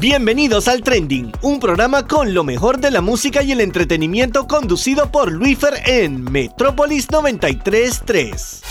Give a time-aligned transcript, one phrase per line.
[0.00, 5.10] Bienvenidos al Trending, un programa con lo mejor de la música y el entretenimiento conducido
[5.10, 8.62] por Luifer en Metrópolis 933.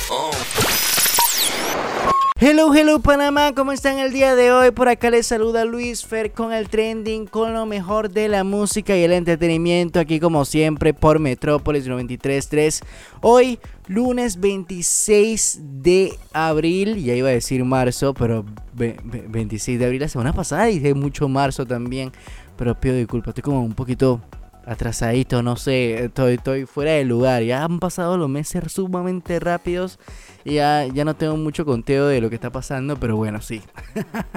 [2.40, 4.70] Hello, hello Panamá, ¿cómo están el día de hoy?
[4.70, 8.96] Por acá les saluda Luis Fer con el trending, con lo mejor de la música
[8.96, 12.82] y el entretenimiento, aquí como siempre por Metrópolis 933.
[13.22, 13.58] Hoy,
[13.88, 20.32] lunes 26 de abril, ya iba a decir marzo, pero 26 de abril la semana
[20.32, 22.12] pasada de mucho marzo también,
[22.56, 24.22] pero pido disculpas, estoy como un poquito
[24.68, 27.42] atrasadito, no sé, estoy, estoy fuera de lugar.
[27.42, 29.98] Ya han pasado los meses sumamente rápidos
[30.54, 33.62] ya, ya no tengo mucho conteo de lo que está pasando, pero bueno, sí.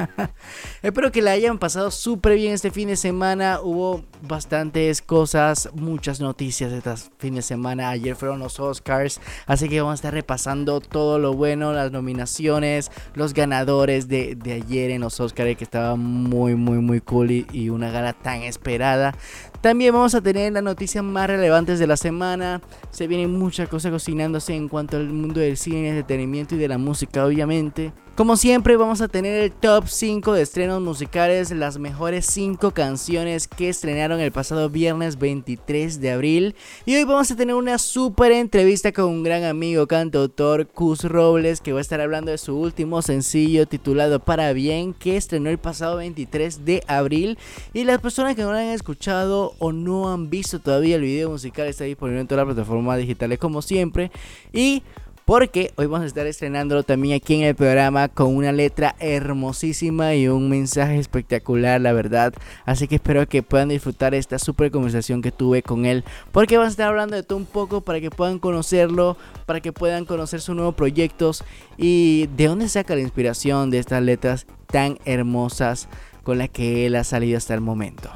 [0.83, 3.61] Espero que la hayan pasado súper bien este fin de semana.
[3.63, 7.91] Hubo bastantes cosas, muchas noticias este fin de semana.
[7.91, 12.91] Ayer fueron los Oscars, así que vamos a estar repasando todo lo bueno, las nominaciones,
[13.15, 17.47] los ganadores de, de ayer en los Oscars, que estaba muy, muy, muy cool y,
[17.53, 19.15] y una gala tan esperada.
[19.61, 22.63] También vamos a tener las noticias más relevantes de la semana.
[22.91, 26.79] Se vienen muchas cosas cocinándose en cuanto al mundo del cine, entretenimiento y de la
[26.79, 27.93] música, obviamente.
[28.21, 33.49] Como siempre vamos a tener el top 5 de estrenos musicales, las mejores 5 canciones
[33.49, 36.55] que estrenaron el pasado viernes 23 de abril.
[36.85, 41.63] Y hoy vamos a tener una super entrevista con un gran amigo cantautor, Cus Robles,
[41.63, 45.57] que va a estar hablando de su último sencillo titulado Para Bien, que estrenó el
[45.57, 47.39] pasado 23 de abril.
[47.73, 51.31] Y las personas que no lo han escuchado o no han visto todavía el video
[51.31, 54.11] musical está disponible en todas las plataformas digitales como siempre.
[54.53, 54.83] Y
[55.31, 60.17] porque hoy vamos a estar estrenándolo también aquí en el programa con una letra hermosísima
[60.17, 62.35] y un mensaje espectacular, la verdad.
[62.65, 66.71] Así que espero que puedan disfrutar esta super conversación que tuve con él, porque vamos
[66.71, 69.17] a estar hablando de todo un poco para que puedan conocerlo,
[69.47, 71.45] para que puedan conocer sus nuevos proyectos
[71.79, 75.89] y de dónde saca la inspiración de estas letras tan hermosas
[76.25, 78.11] con las que él ha salido hasta el momento.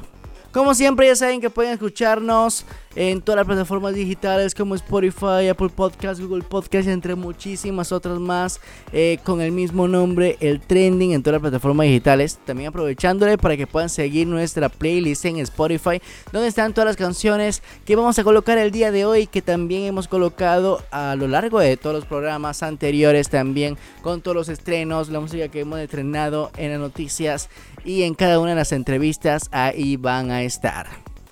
[0.55, 5.67] Como siempre ya saben que pueden escucharnos en todas las plataformas digitales como Spotify, Apple
[5.67, 8.61] Podcast, Google Podcast, entre muchísimas otras más
[8.93, 12.39] eh, con el mismo nombre, el trending en todas las plataformas digitales.
[12.45, 16.01] También aprovechándole para que puedan seguir nuestra playlist en Spotify,
[16.31, 19.83] donde están todas las canciones que vamos a colocar el día de hoy, que también
[19.83, 25.09] hemos colocado a lo largo de todos los programas anteriores también, con todos los estrenos,
[25.09, 27.49] la música que hemos estrenado en las noticias
[27.85, 30.87] y en cada una de las entrevistas, ahí van a estar.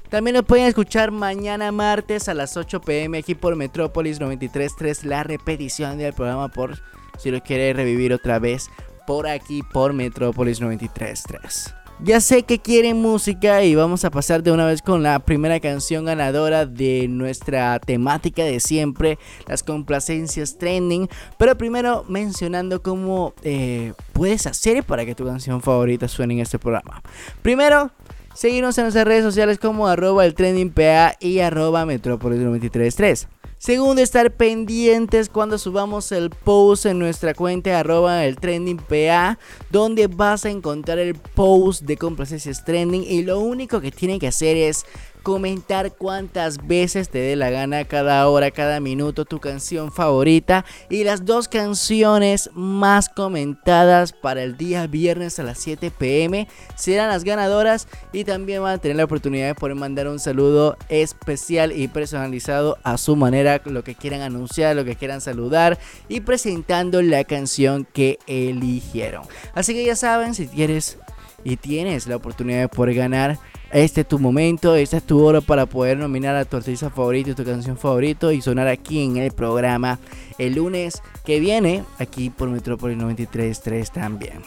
[0.10, 5.24] También nos pueden escuchar mañana martes a las 8 pm aquí por Metrópolis 93.3, la
[5.24, 6.78] repetición del programa por
[7.18, 8.70] si lo quiere revivir otra vez
[9.08, 11.83] por aquí por Metrópolis 93.3.
[12.02, 15.60] Ya sé que quieren música y vamos a pasar de una vez con la primera
[15.60, 19.18] canción ganadora de nuestra temática de siempre,
[19.48, 21.08] las complacencias trending.
[21.38, 26.60] Pero primero mencionando cómo eh, puedes hacer para que tu canción favorita suene en este
[26.60, 27.02] programa.
[27.42, 27.92] Primero,
[28.34, 30.74] Seguimos en nuestras redes sociales como arroba el trending
[31.20, 33.28] y arroba metrópolis 933.
[33.66, 40.08] Segundo, estar pendientes cuando subamos el post en nuestra cuenta arroba el trending PA, donde
[40.08, 44.58] vas a encontrar el post de complacencias trending y lo único que tienen que hacer
[44.58, 44.86] es
[45.24, 51.06] comentar cuántas veces te dé la gana cada hora, cada minuto tu canción favorita y
[51.06, 57.24] las dos canciones más comentadas para el día viernes a las 7 pm serán las
[57.24, 61.88] ganadoras y también van a tener la oportunidad de poder mandar un saludo especial y
[61.88, 65.80] personalizado a su manera, lo que quieran anunciar, lo que quieran saludar
[66.10, 69.24] y presentando la canción que eligieron.
[69.56, 70.98] Así que ya saben, si quieres
[71.44, 73.40] y tienes la oportunidad de poder ganar
[73.74, 77.34] este es tu momento, esta es tu hora para poder nominar a tu artista favorito,
[77.34, 80.00] tu canción favorito y sonar aquí en el programa
[80.38, 84.42] el lunes que viene, aquí por Metrópolis 93.3 también.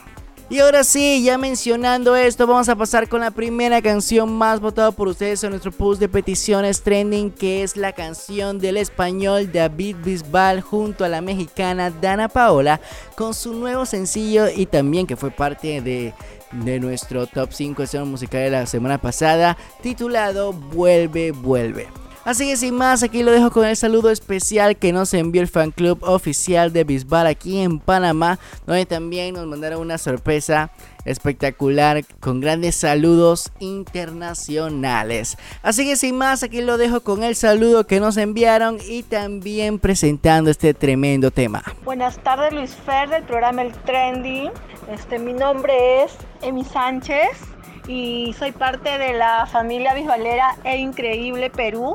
[0.48, 4.92] Y ahora sí, ya mencionando esto, vamos a pasar con la primera canción más votada
[4.92, 9.96] por ustedes en nuestro post de peticiones trending, que es la canción del español David
[10.04, 12.80] Bisbal junto a la mexicana Dana Paola,
[13.16, 16.14] con su nuevo sencillo y también que fue parte de
[16.52, 21.88] de nuestro top 5 escenas musical de la semana pasada, titulado Vuelve, vuelve.
[22.26, 25.46] Así que sin más, aquí lo dejo con el saludo especial que nos envió el
[25.46, 30.72] fan club oficial de Bisbal aquí en Panamá, donde también nos mandaron una sorpresa
[31.04, 35.38] espectacular con grandes saludos internacionales.
[35.62, 39.78] Así que sin más, aquí lo dejo con el saludo que nos enviaron y también
[39.78, 41.62] presentando este tremendo tema.
[41.84, 44.50] Buenas tardes Luis Fer del programa El Trendy.
[44.92, 47.55] Este, mi nombre es Emi Sánchez
[47.86, 51.94] y soy parte de la familia bisbalera E Increíble Perú.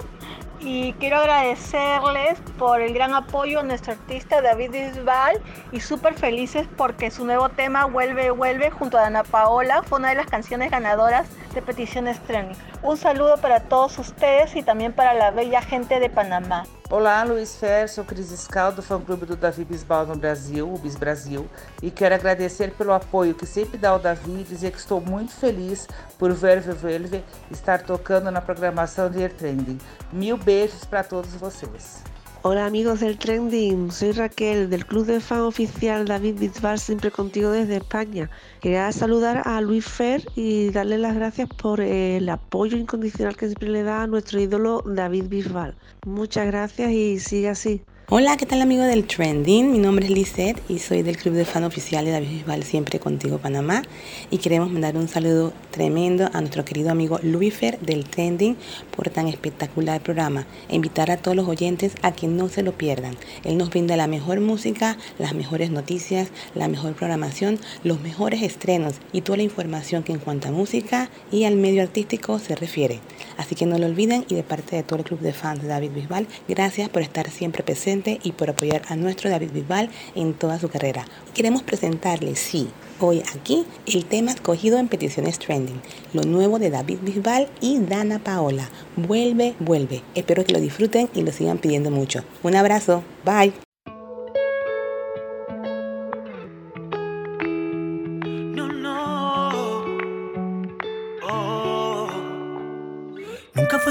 [0.64, 5.42] y quiero agradecerles por el gran apoyo a nuestro artista David Bisbal
[5.72, 10.10] y súper felices porque su nuevo tema Vuelve, Vuelve junto a Ana Paola fue una
[10.10, 12.56] de las canciones ganadoras de Peticiones Trending.
[12.84, 16.66] Un saludo para todos ustedes y también para la bella gente de Panamá.
[16.92, 20.94] Olá, Luiz Fer, sou Cris Scal do fã-clube do Davi Bisbal no Brasil, o Bis
[20.94, 21.50] Brasil,
[21.82, 25.32] e quero agradecer pelo apoio que sempre dá ao Davi e dizer que estou muito
[25.32, 25.88] feliz
[26.20, 29.78] por Verve Verve estar tocando na programação de Air Trending.
[30.12, 32.11] Mil beijos para todos vocês.
[32.44, 37.52] Hola amigos del Trending, soy Raquel del Club de Fan Oficial David Bisbal, siempre contigo
[37.52, 38.32] desde España.
[38.62, 43.70] Quería saludar a Luis Fer y darle las gracias por el apoyo incondicional que siempre
[43.70, 45.76] le da a nuestro ídolo David Bisbal.
[46.04, 47.84] Muchas gracias y sigue así.
[48.14, 49.72] Hola, ¿qué tal amigo del Trending?
[49.72, 53.00] Mi nombre es Lisette y soy del club de fan oficial de David Bisbal Siempre
[53.00, 53.84] Contigo Panamá
[54.30, 58.58] y queremos mandar un saludo tremendo a nuestro querido amigo Luifer del Trending
[58.94, 62.74] por tan espectacular programa e invitar a todos los oyentes a que no se lo
[62.74, 63.16] pierdan.
[63.46, 68.96] Él nos brinda la mejor música, las mejores noticias, la mejor programación, los mejores estrenos
[69.14, 73.00] y toda la información que en cuanto a música y al medio artístico se refiere.
[73.38, 75.70] Así que no lo olviden y de parte de todo el club de fans de
[75.70, 80.34] David Bisbal, gracias por estar siempre presente y por apoyar a nuestro David Bisbal en
[80.34, 81.06] toda su carrera.
[81.34, 82.68] Queremos presentarles, sí,
[83.00, 85.82] hoy aquí el tema escogido en Peticiones Trending,
[86.14, 88.70] lo nuevo de David Bisbal y Dana Paola.
[88.96, 90.02] Vuelve, vuelve.
[90.16, 92.24] Espero que lo disfruten y lo sigan pidiendo mucho.
[92.44, 93.71] Un abrazo, bye.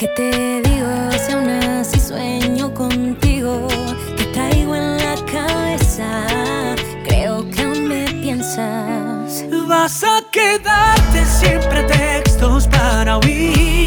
[0.00, 3.68] ¿Qué te digo si aún así sueño contigo?
[4.16, 6.24] Te traigo en la cabeza,
[7.04, 9.44] creo que aún me piensas.
[9.68, 13.79] Vas a quedarte siempre textos para huir.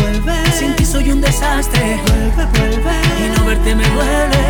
[0.00, 0.52] Vuelve.
[0.52, 2.94] Sin ti soy un desastre, vuelve, vuelve.
[3.24, 4.44] Y no verte me duele.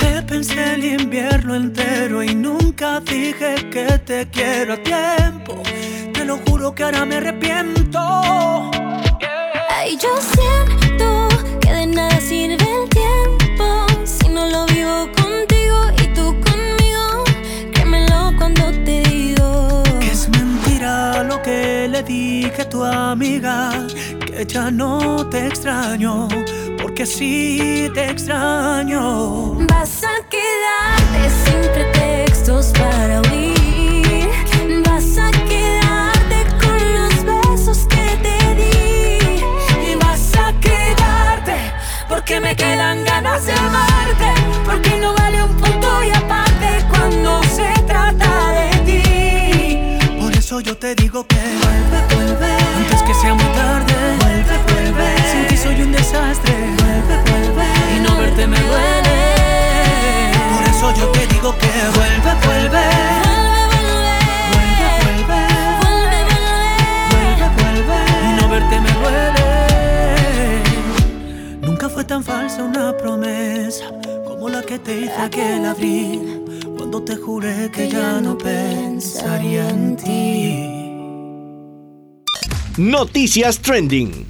[0.00, 5.62] Te pensé el invierno entero y nunca dije que te quiero a tiempo.
[6.12, 7.98] Te lo juro que ahora me arrepiento.
[9.70, 11.28] Ay, yo siento
[11.60, 15.17] que de nada sirve el tiempo si no lo vivo contigo
[21.48, 23.56] que le dije a tu amiga,
[24.26, 26.28] que ya no te extraño,
[26.80, 29.54] porque sí te extraño.
[29.72, 34.28] Vas a quedarte sin pretextos para huir.
[34.86, 39.88] Vas a quedarte con los besos que te di.
[39.88, 41.56] Y vas a quedarte
[42.10, 44.30] porque me quedan ganas de amarte,
[44.66, 46.47] porque no vale un punto y aparte
[50.48, 52.50] eso yo te digo que vuelve, vuelve.
[52.78, 55.08] Antes que sea muy tarde, vuelve, vuelve.
[55.30, 57.66] Sin ti soy un desastre, vuelve, vuelve.
[57.94, 59.16] Y no verte me duele.
[60.50, 62.84] Por eso yo te digo que vuelve, vuelve.
[64.54, 65.40] Vuelve, vuelve.
[65.82, 66.46] Vuelve, vuelve.
[67.10, 67.98] Vuelve, vuelve.
[68.26, 69.48] Y no verte me duele.
[71.60, 73.84] Nunca fue tan falsa una promesa
[74.26, 76.37] como la que te hice aquel abril.
[76.90, 80.70] Cuando te juré que ya no pensaría en ti.
[82.78, 84.26] Noticias Trending.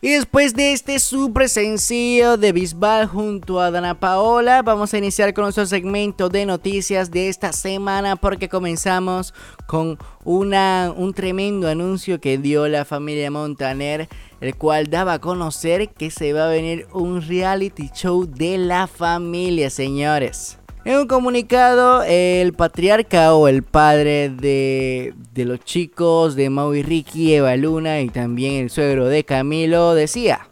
[0.00, 5.34] Y después de este super sencillo de Bisbal junto a Dana Paola, vamos a iniciar
[5.34, 9.34] con nuestro segmento de noticias de esta semana porque comenzamos
[9.66, 14.08] con una, un tremendo anuncio que dio la familia Montaner,
[14.40, 18.86] el cual daba a conocer que se va a venir un reality show de la
[18.86, 20.61] familia, señores.
[20.84, 26.82] En un comunicado, el patriarca o el padre de, de los chicos de Mau y
[26.82, 30.48] Ricky, Eva Luna y también el suegro de Camilo decía,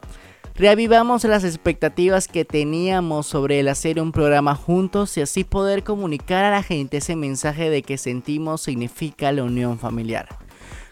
[0.60, 6.44] Reavivamos las expectativas que teníamos sobre el hacer un programa juntos y así poder comunicar
[6.44, 10.28] a la gente ese mensaje de que sentimos significa la unión familiar.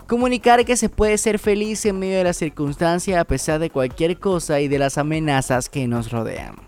[0.07, 4.19] Comunicar que se puede ser feliz en medio de las circunstancias a pesar de cualquier
[4.19, 6.68] cosa y de las amenazas que nos rodean.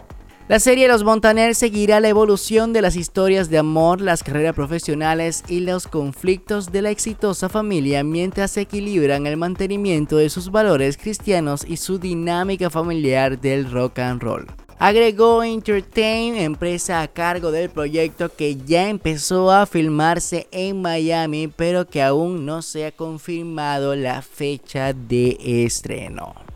[0.50, 5.44] La serie Los Montaner seguirá la evolución de las historias de amor, las carreras profesionales
[5.46, 10.96] y los conflictos de la exitosa familia mientras se equilibran el mantenimiento de sus valores
[10.96, 14.44] cristianos y su dinámica familiar del rock and roll.
[14.80, 21.86] Agregó Entertain, empresa a cargo del proyecto que ya empezó a filmarse en Miami, pero
[21.86, 26.49] que aún no se ha confirmado la fecha de estreno.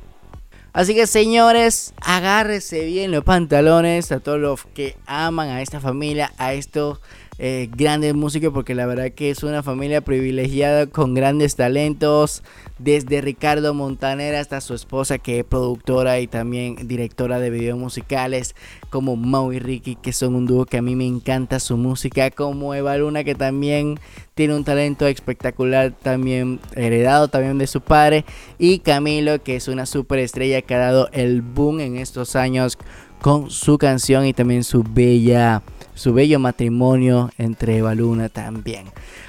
[0.74, 6.32] Así que señores, agárrese bien los pantalones a todos los que aman a esta familia,
[6.36, 7.00] a estos
[7.38, 12.42] eh, grandes músicos, porque la verdad que es una familia privilegiada con grandes talentos,
[12.78, 18.54] desde Ricardo Montaner hasta su esposa que es productora y también directora de videos musicales,
[18.90, 22.30] como Mau y Ricky, que son un dúo que a mí me encanta su música,
[22.30, 23.98] como Eva Luna, que también
[24.34, 28.24] tiene un talento espectacular, también heredado también de su padre,
[28.58, 32.78] y Camilo, que es una superestrella que ha dado el boom en estos años
[33.20, 35.62] con su canción y también su bella
[35.94, 38.86] su bello matrimonio entre Eva Luna también.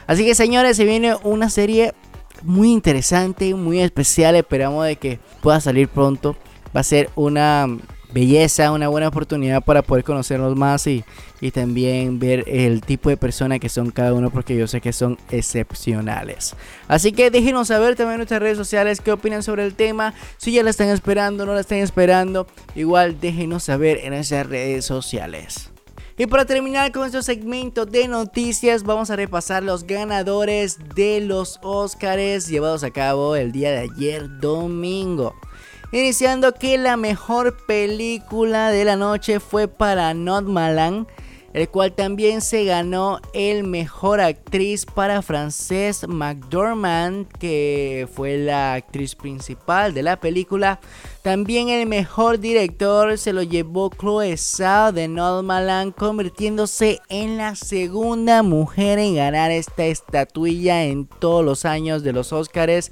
[0.08, 1.94] Así que señores, se viene una serie
[2.44, 4.36] muy interesante, muy especial.
[4.36, 6.36] Esperamos de que pueda salir pronto.
[6.76, 7.68] Va a ser una
[8.12, 11.04] belleza, una buena oportunidad para poder conocernos más y,
[11.42, 14.94] y también ver el tipo de personas que son cada uno porque yo sé que
[14.94, 16.56] son excepcionales.
[16.88, 20.54] Así que déjenos saber también en nuestras redes sociales qué opinan sobre el tema, si
[20.54, 25.75] ya la están esperando, no la están esperando, igual déjenos saber en nuestras redes sociales.
[26.18, 31.60] Y para terminar con este segmento de noticias, vamos a repasar los ganadores de los
[31.62, 35.36] Oscars llevados a cabo el día de ayer domingo.
[35.92, 41.06] Iniciando que la mejor película de la noche fue para Malan
[41.56, 49.16] el cual también se ganó el mejor actriz para Frances McDormand, que fue la actriz
[49.16, 50.82] principal de la película.
[51.26, 58.44] También el mejor director se lo llevó Chloe Zhao de Nomadland, convirtiéndose en la segunda
[58.44, 62.92] mujer en ganar esta estatuilla en todos los años de los Oscars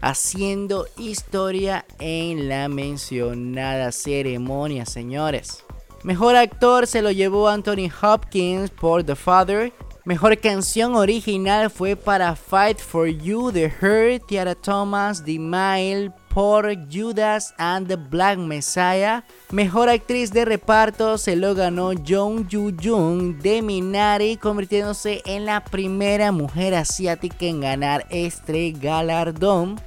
[0.00, 5.64] haciendo historia en la mencionada ceremonia, señores.
[6.04, 9.72] Mejor actor se lo llevó Anthony Hopkins por The Father.
[10.04, 16.74] Mejor canción original fue para Fight for You The Hurt, Tiara Thomas, The Mile por
[16.90, 19.22] Judas and the Black Messiah.
[19.52, 25.62] Mejor actriz de reparto se lo ganó Jung Yoo Jung de Minari, convirtiéndose en la
[25.62, 29.80] primera mujer asiática en ganar este galardón.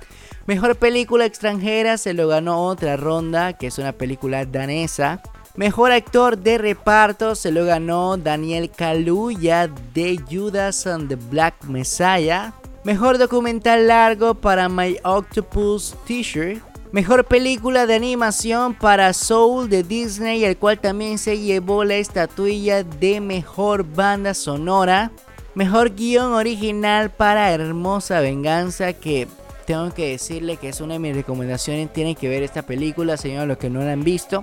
[0.45, 5.21] Mejor película extranjera se lo ganó otra ronda, que es una película danesa.
[5.57, 12.51] Mejor actor de reparto se lo ganó Daniel Kaluuya de Judas and the Black Messiah.
[12.83, 16.61] Mejor documental largo para My Octopus T-shirt.
[16.91, 22.83] Mejor película de animación para Soul de Disney, el cual también se llevó la estatuilla
[22.83, 25.09] de mejor banda sonora.
[25.55, 29.25] Mejor guion original para Hermosa Venganza, que
[29.65, 31.93] tengo que decirle que es una de mis recomendaciones.
[31.93, 34.41] Tienen que ver esta película, señores, los que no la han visto.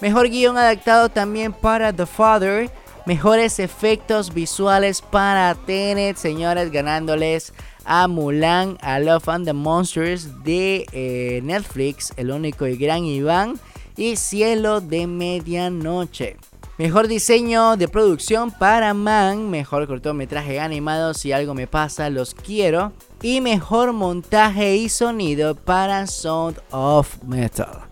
[0.00, 2.70] Mejor guion adaptado también para The Father.
[3.06, 7.52] Mejores efectos visuales para Tenet, señores, ganándoles
[7.84, 13.58] a Mulan, a Love and the Monsters de eh, Netflix, El único y gran Iván
[13.96, 16.36] y Cielo de Medianoche.
[16.78, 22.92] Mejor diseño de producción para Man, mejor cortometraje animado, si algo me pasa, los quiero.
[23.20, 27.89] Y mejor montaje y sonido para Sound of Metal.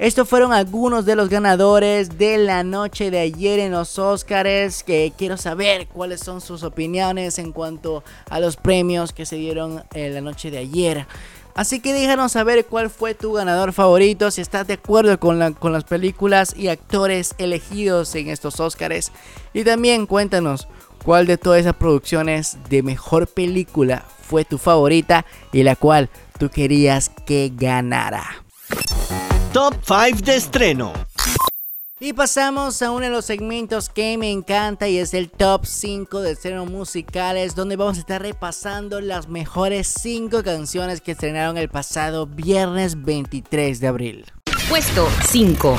[0.00, 4.82] Estos fueron algunos de los ganadores de la noche de ayer en los Oscars.
[4.82, 9.84] Que quiero saber cuáles son sus opiniones en cuanto a los premios que se dieron
[9.92, 11.06] en la noche de ayer.
[11.54, 15.74] Así que déjanos saber cuál fue tu ganador favorito, si estás de acuerdo con, con
[15.74, 19.12] las películas y actores elegidos en estos Oscars.
[19.52, 20.66] Y también cuéntanos
[21.04, 26.48] cuál de todas esas producciones de mejor película fue tu favorita y la cual tú
[26.48, 28.24] querías que ganara.
[29.52, 30.92] Top 5 de estreno.
[31.98, 36.20] Y pasamos a uno de los segmentos que me encanta y es el top 5
[36.20, 41.68] de estreno musicales donde vamos a estar repasando las mejores 5 canciones que estrenaron el
[41.68, 44.24] pasado viernes 23 de abril.
[44.68, 45.76] Puesto 5.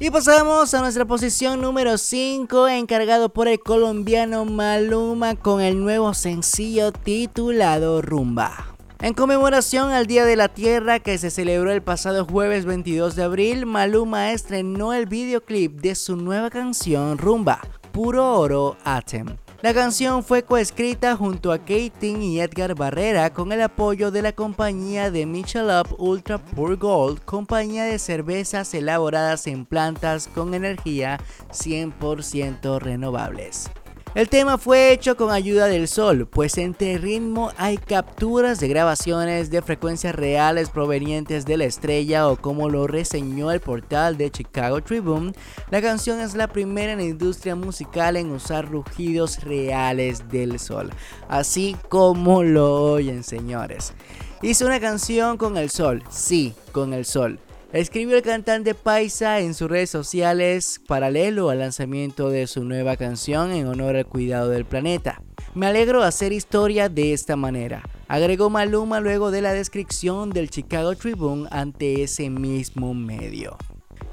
[0.00, 6.12] Y pasamos a nuestra posición número 5 encargado por el colombiano Maluma con el nuevo
[6.12, 8.77] sencillo titulado Rumba.
[9.00, 13.22] En conmemoración al Día de la Tierra que se celebró el pasado jueves 22 de
[13.22, 17.60] abril, Maluma estrenó el videoclip de su nueva canción Rumba,
[17.92, 19.36] Puro Oro Atem.
[19.62, 24.32] La canción fue coescrita junto a Kating y Edgar Barrera con el apoyo de la
[24.32, 31.20] compañía de Michelob Ultra Pure Gold, compañía de cervezas elaboradas en plantas con energía
[31.52, 33.70] 100% renovables.
[34.14, 39.50] El tema fue hecho con ayuda del sol, pues entre ritmo hay capturas de grabaciones
[39.50, 44.82] de frecuencias reales provenientes de la estrella o como lo reseñó el portal de Chicago
[44.82, 45.34] Tribune,
[45.70, 50.90] la canción es la primera en la industria musical en usar rugidos reales del sol,
[51.28, 53.92] así como lo oyen señores.
[54.40, 57.38] Hizo una canción con el sol, sí, con el sol
[57.72, 63.52] Escribió el cantante Paisa en sus redes sociales paralelo al lanzamiento de su nueva canción
[63.52, 65.20] en honor al cuidado del planeta.
[65.54, 70.96] Me alegro hacer historia de esta manera, agregó Maluma luego de la descripción del Chicago
[70.96, 73.58] Tribune ante ese mismo medio.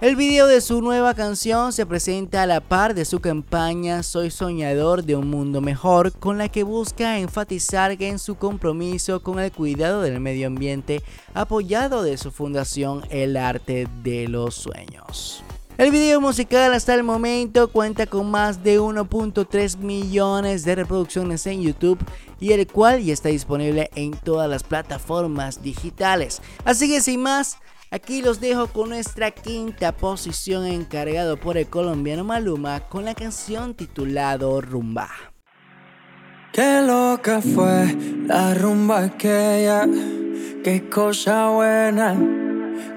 [0.02, 4.30] El video de su nueva canción se presenta a la par de su campaña Soy
[4.30, 9.54] soñador de un mundo mejor, con la que busca enfatizar en su compromiso con el
[9.54, 11.02] cuidado del medio ambiente,
[11.34, 15.42] apoyado de su fundación El Arte de los Sueños.
[15.78, 21.62] El video musical hasta el momento cuenta con más de 1.3 millones de reproducciones en
[21.62, 22.00] YouTube
[22.42, 26.42] y el cual ya está disponible en todas las plataformas digitales.
[26.66, 27.58] Así que sin más,
[27.96, 33.74] Aquí los dejo con nuestra quinta posición encargado por el colombiano Maluma con la canción
[33.74, 35.08] titulado Rumba.
[36.52, 37.96] Qué loca fue
[38.28, 39.88] la rumba aquella,
[40.62, 42.18] qué cosa buena.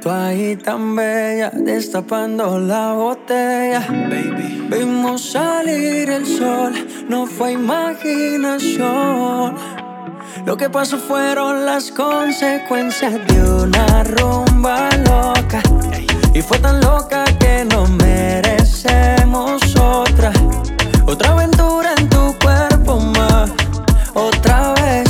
[0.02, 3.87] Tú ahí tan bella, destapando la botella.
[3.88, 4.67] Baby.
[4.69, 6.73] Vimos salir el sol,
[7.09, 9.55] no fue imaginación.
[10.45, 15.61] Lo que pasó fueron las consecuencias de una rumba loca.
[16.35, 20.33] Y fue tan loca que no merecemos otra.
[21.07, 23.50] Otra aventura en tu cuerpo más.
[24.14, 25.09] Otra vez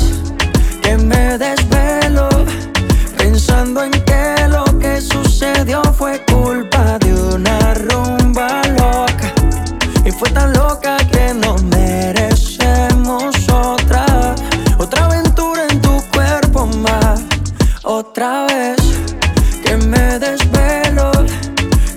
[0.83, 2.29] que me desvelo.
[3.17, 9.33] Pensando en que lo que sucedió fue culpa de una rumba loca.
[10.05, 10.88] Y fue tan loca
[17.99, 18.77] Otra vez
[19.65, 21.11] que me desvelo.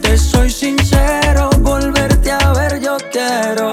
[0.01, 3.69] Te soy sincero, volverte a ver yo quiero.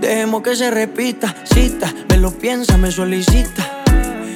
[0.00, 3.84] Dejemos que se repita, cita, me lo piensa, me solicita.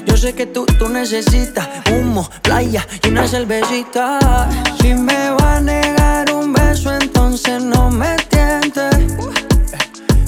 [0.07, 4.49] Yo sé que tú, tú necesitas humo, playa y una cervecita.
[4.81, 9.17] Si me va a negar un beso, entonces no me tientes.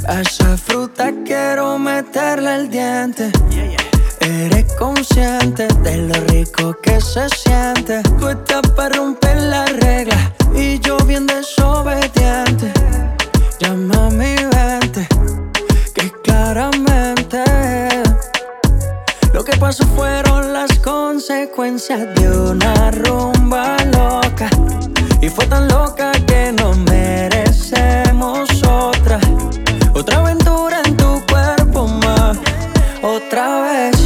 [0.08, 3.30] A esa fruta quiero meterle el diente.
[4.28, 8.02] Eres consciente de lo rico que se siente.
[8.18, 10.18] Tú estás para romper las reglas
[10.52, 12.72] y yo bien desobediente.
[13.60, 15.06] Llama a mi mente,
[15.94, 17.44] que claramente
[19.32, 24.50] lo que pasó fueron las consecuencias de una rumba loca.
[25.20, 29.20] Y fue tan loca que no merecemos otra.
[29.94, 32.36] Otra aventura en tu cuerpo más.
[33.02, 34.05] Otra vez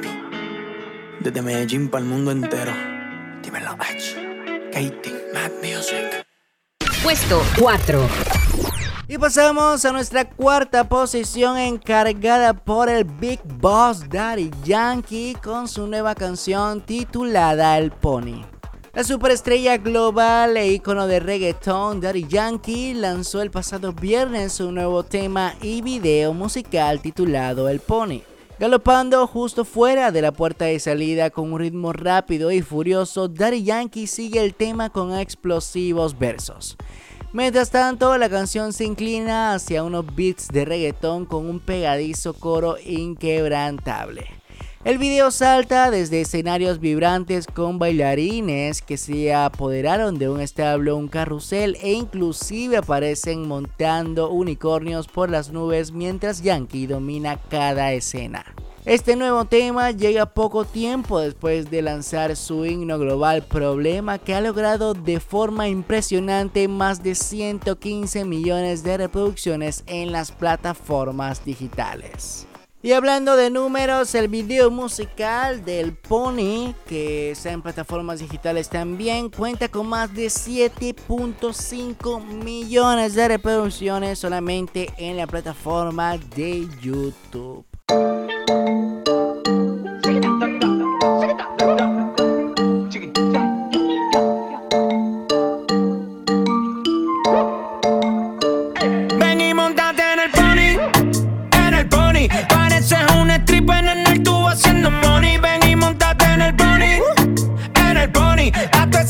[1.23, 2.73] Desde Medellín para el mundo entero.
[3.43, 4.15] Dímelo, H.
[4.71, 6.25] Katie, Mad Music.
[7.03, 8.01] Puesto 4.
[9.07, 15.85] Y pasamos a nuestra cuarta posición encargada por el Big Boss Daddy Yankee con su
[15.85, 18.43] nueva canción titulada El Pony.
[18.93, 25.03] La superestrella global e icono de reggaeton Daddy Yankee lanzó el pasado viernes un nuevo
[25.03, 28.21] tema y video musical titulado El Pony.
[28.61, 33.63] Galopando justo fuera de la puerta de salida con un ritmo rápido y furioso, Daddy
[33.63, 36.77] Yankee sigue el tema con explosivos versos.
[37.33, 42.75] Mientras tanto, la canción se inclina hacia unos beats de reggaetón con un pegadizo coro
[42.85, 44.40] inquebrantable.
[44.83, 51.07] El video salta desde escenarios vibrantes con bailarines que se apoderaron de un establo, un
[51.07, 58.43] carrusel e inclusive aparecen montando unicornios por las nubes mientras Yankee domina cada escena.
[58.83, 64.41] Este nuevo tema llega poco tiempo después de lanzar su himno global Problema que ha
[64.41, 72.47] logrado de forma impresionante más de 115 millones de reproducciones en las plataformas digitales.
[72.83, 79.29] Y hablando de números, el video musical del Pony, que está en plataformas digitales también,
[79.29, 87.67] cuenta con más de 7.5 millones de reproducciones solamente en la plataforma de YouTube.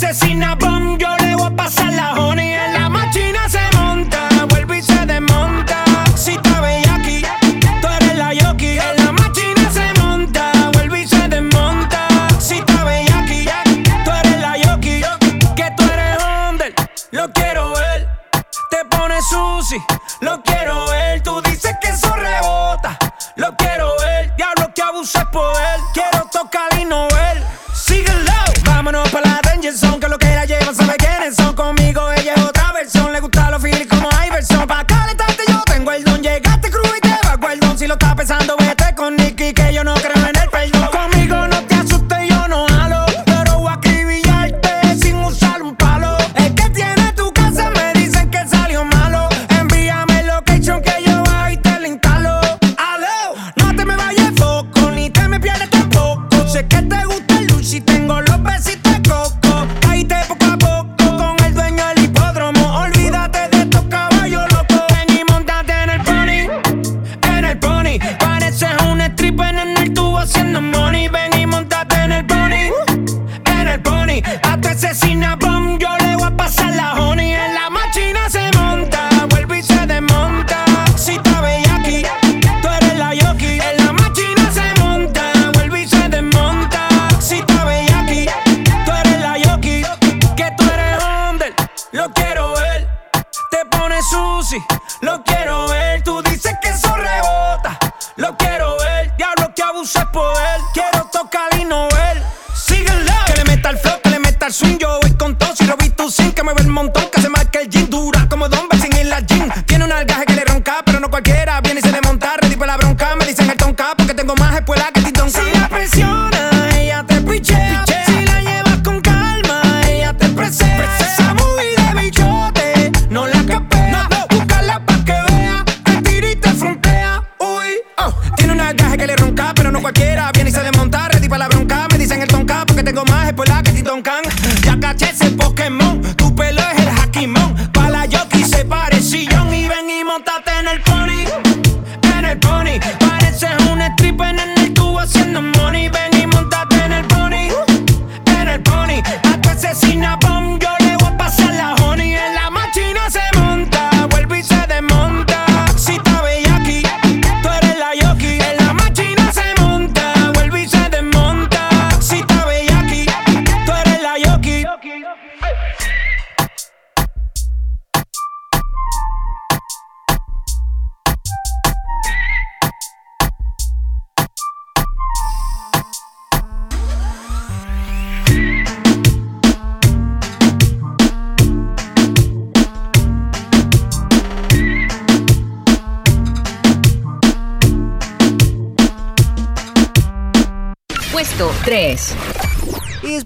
[0.01, 1.20] Y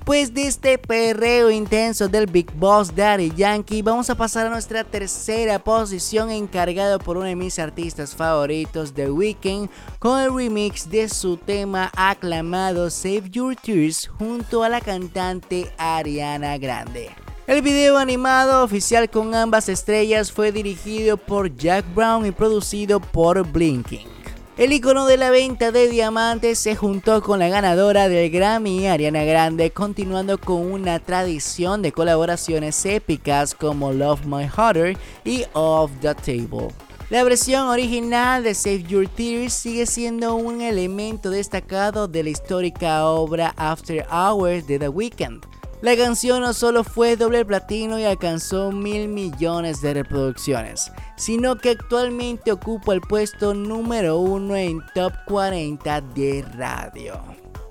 [0.05, 4.83] después de este perreo intenso del Big Boss Daddy Yankee, vamos a pasar a nuestra
[4.83, 11.09] tercera posición encargado por uno de mis artistas favoritos, The Weeknd, con el remix de
[11.09, 17.09] su tema aclamado Save Your Tears junto a la cantante Ariana Grande.
[17.47, 23.43] El video animado oficial con ambas estrellas fue dirigido por Jack Brown y producido por
[23.43, 24.14] Blinking.
[24.57, 29.25] El icono de la venta de diamantes se juntó con la ganadora del Grammy, Ariana
[29.25, 36.15] Grande, continuando con una tradición de colaboraciones épicas como Love My Heart y Off the
[36.15, 36.69] Table.
[37.09, 43.05] La versión original de Save Your Tears sigue siendo un elemento destacado de la histórica
[43.07, 45.45] obra After Hours de The Weeknd.
[45.81, 51.71] La canción no solo fue doble platino y alcanzó mil millones de reproducciones, sino que
[51.71, 57.21] actualmente ocupa el puesto número uno en Top 40 de radio.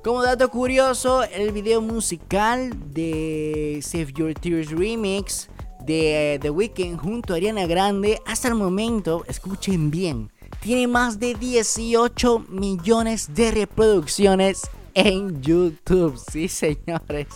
[0.04, 5.48] Como dato curioso, el video musical de Save Your Tears Remix
[5.86, 11.34] de The Weeknd junto a Ariana Grande, hasta el momento, escuchen bien, tiene más de
[11.34, 14.62] 18 millones de reproducciones
[14.94, 16.18] en YouTube.
[16.30, 17.28] Sí, señores.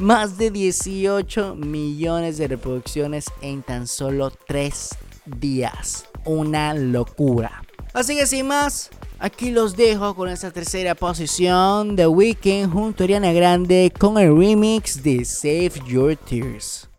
[0.00, 4.88] Más de 18 millones de reproducciones en tan solo 3
[5.26, 6.06] días.
[6.24, 7.62] Una locura.
[7.92, 13.04] Así que sin más, aquí los dejo con esta tercera posición de Weekend junto a
[13.04, 16.89] Ariana Grande con el remix de Save Your Tears.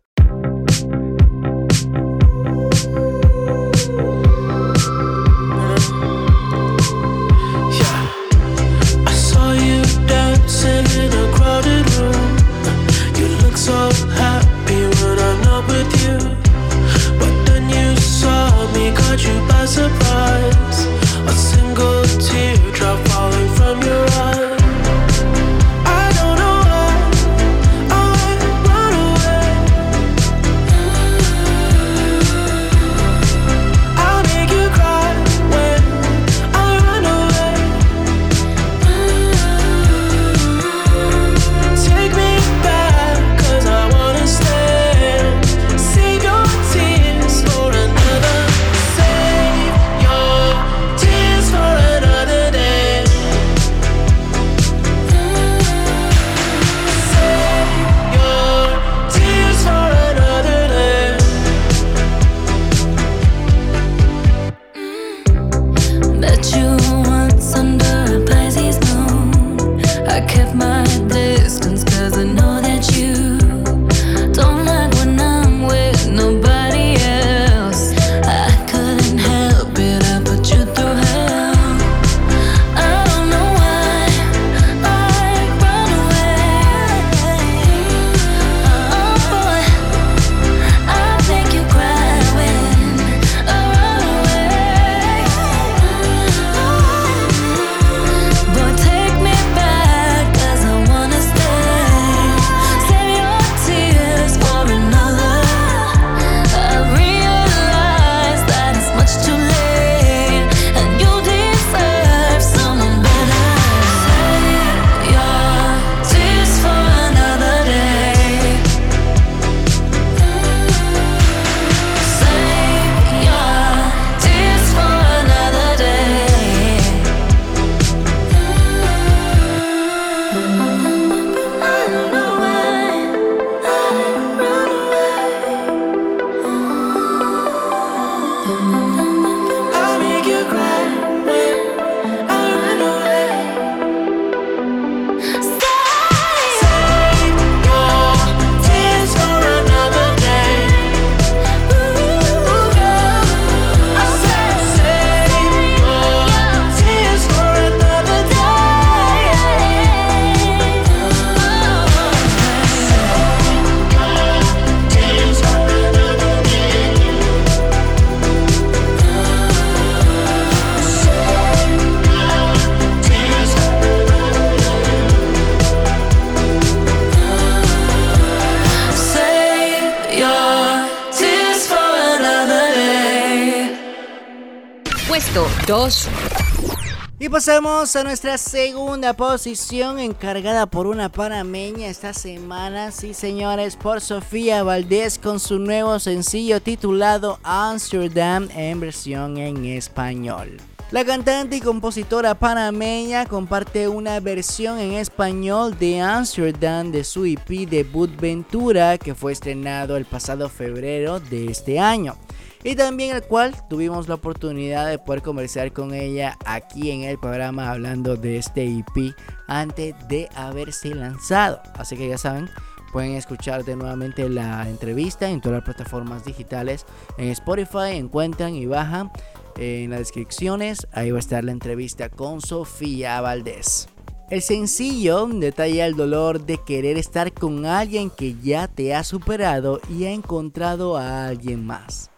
[187.41, 194.61] Pasamos a nuestra segunda posición encargada por una panameña esta semana, sí señores, por Sofía
[194.61, 200.57] Valdés con su nuevo sencillo titulado Amsterdam en versión en español.
[200.91, 207.67] La cantante y compositora panameña comparte una versión en español de Amsterdam de su EP
[207.67, 212.17] debut Ventura que fue estrenado el pasado febrero de este año
[212.63, 217.17] y también el cual tuvimos la oportunidad de poder conversar con ella aquí en el
[217.17, 219.15] programa hablando de este EP
[219.47, 221.61] antes de haberse lanzado.
[221.75, 222.49] Así que ya saben,
[222.91, 226.85] pueden escuchar de nuevamente la entrevista en todas las plataformas digitales.
[227.17, 229.11] En Spotify encuentran y bajan
[229.57, 230.87] en las descripciones.
[230.91, 233.87] Ahí va a estar la entrevista con Sofía Valdés.
[234.29, 239.81] El sencillo detalla el dolor de querer estar con alguien que ya te ha superado
[239.89, 242.10] y ha encontrado a alguien más.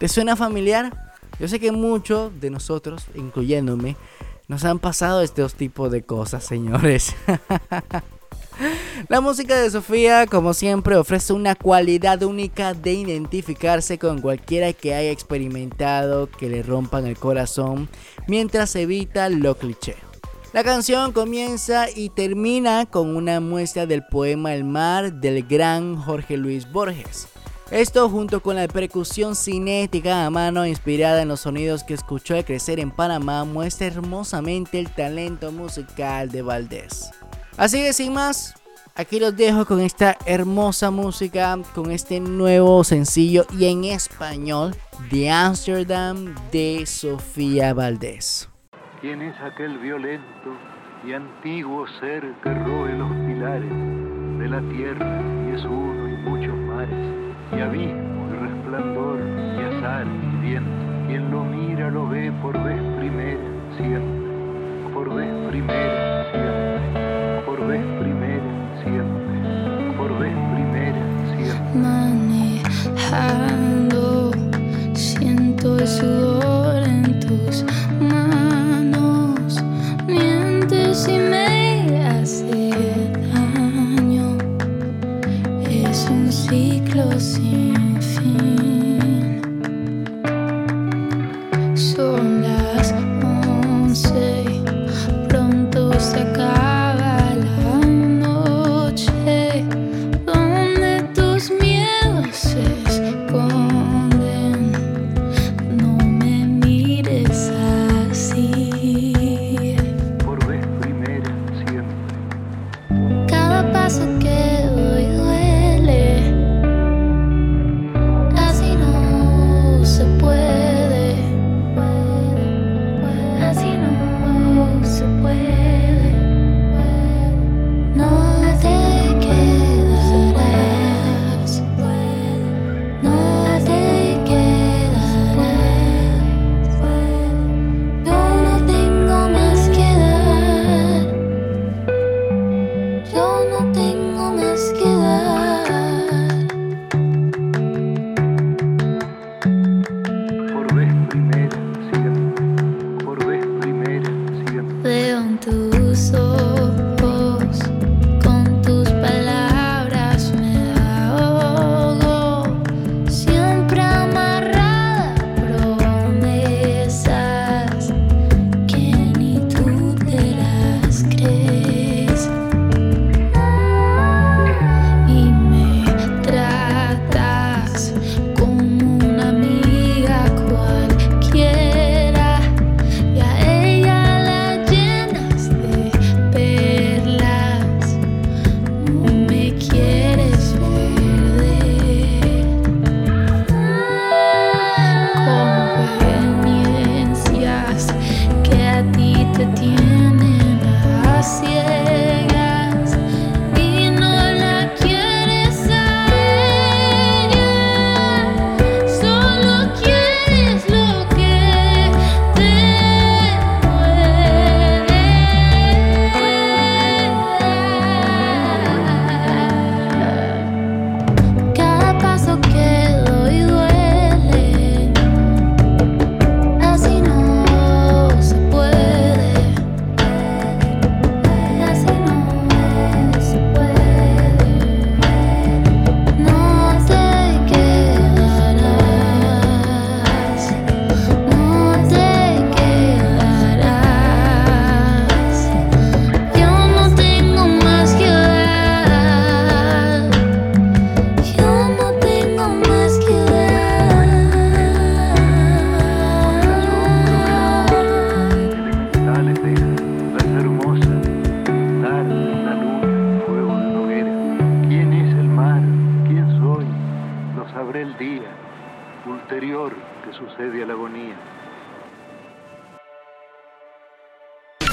[0.00, 1.12] ¿Te suena familiar?
[1.38, 3.96] Yo sé que muchos de nosotros, incluyéndome,
[4.48, 7.14] nos han pasado estos tipos de cosas, señores.
[9.10, 14.94] La música de Sofía, como siempre, ofrece una cualidad única de identificarse con cualquiera que
[14.94, 17.90] haya experimentado que le rompan el corazón
[18.26, 19.96] mientras evita lo cliché.
[20.54, 26.38] La canción comienza y termina con una muestra del poema El mar del gran Jorge
[26.38, 27.28] Luis Borges.
[27.70, 32.44] Esto junto con la percusión cinética a mano inspirada en los sonidos que escuchó al
[32.44, 37.12] crecer en Panamá muestra hermosamente el talento musical de Valdés.
[37.56, 38.56] Así que sin más,
[38.96, 44.74] aquí los dejo con esta hermosa música, con este nuevo sencillo y en español
[45.08, 48.48] de Amsterdam de Sofía Valdés.
[49.00, 50.56] ¿Quién es aquel violento
[51.06, 53.70] y antiguo ser que roe los pilares
[54.40, 59.18] de la tierra y es uno y muchos mares y abismo y resplandor
[59.56, 60.70] y azar y viento?
[61.06, 63.40] Quien lo mira lo ve por vez primera
[63.76, 66.80] siempre, por vez primera siempre,
[67.44, 68.50] por vez primera
[68.82, 69.36] siempre,
[69.96, 71.02] por vez primera
[71.36, 71.80] siempre.
[73.00, 74.30] Manejando,
[74.94, 76.29] siento el sudor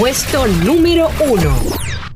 [0.07, 1.37] Puesto número 1.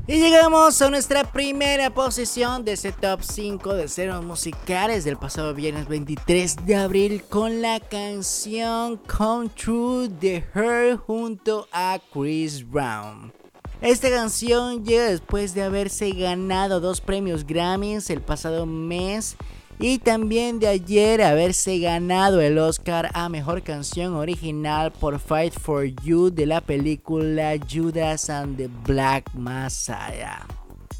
[0.08, 5.54] Y llegamos a nuestra primera posición de ese top 5 de ceros musicales del pasado
[5.54, 13.34] viernes 23 de abril con la canción Come True de Her junto a Chris Brown.
[13.82, 19.36] Esta canción llega después de haberse ganado dos premios Grammys el pasado mes
[19.82, 25.86] y también de ayer haberse ganado el Oscar a Mejor Canción Original por Fight for
[25.86, 30.46] You de la película Judas and the Black Messiah.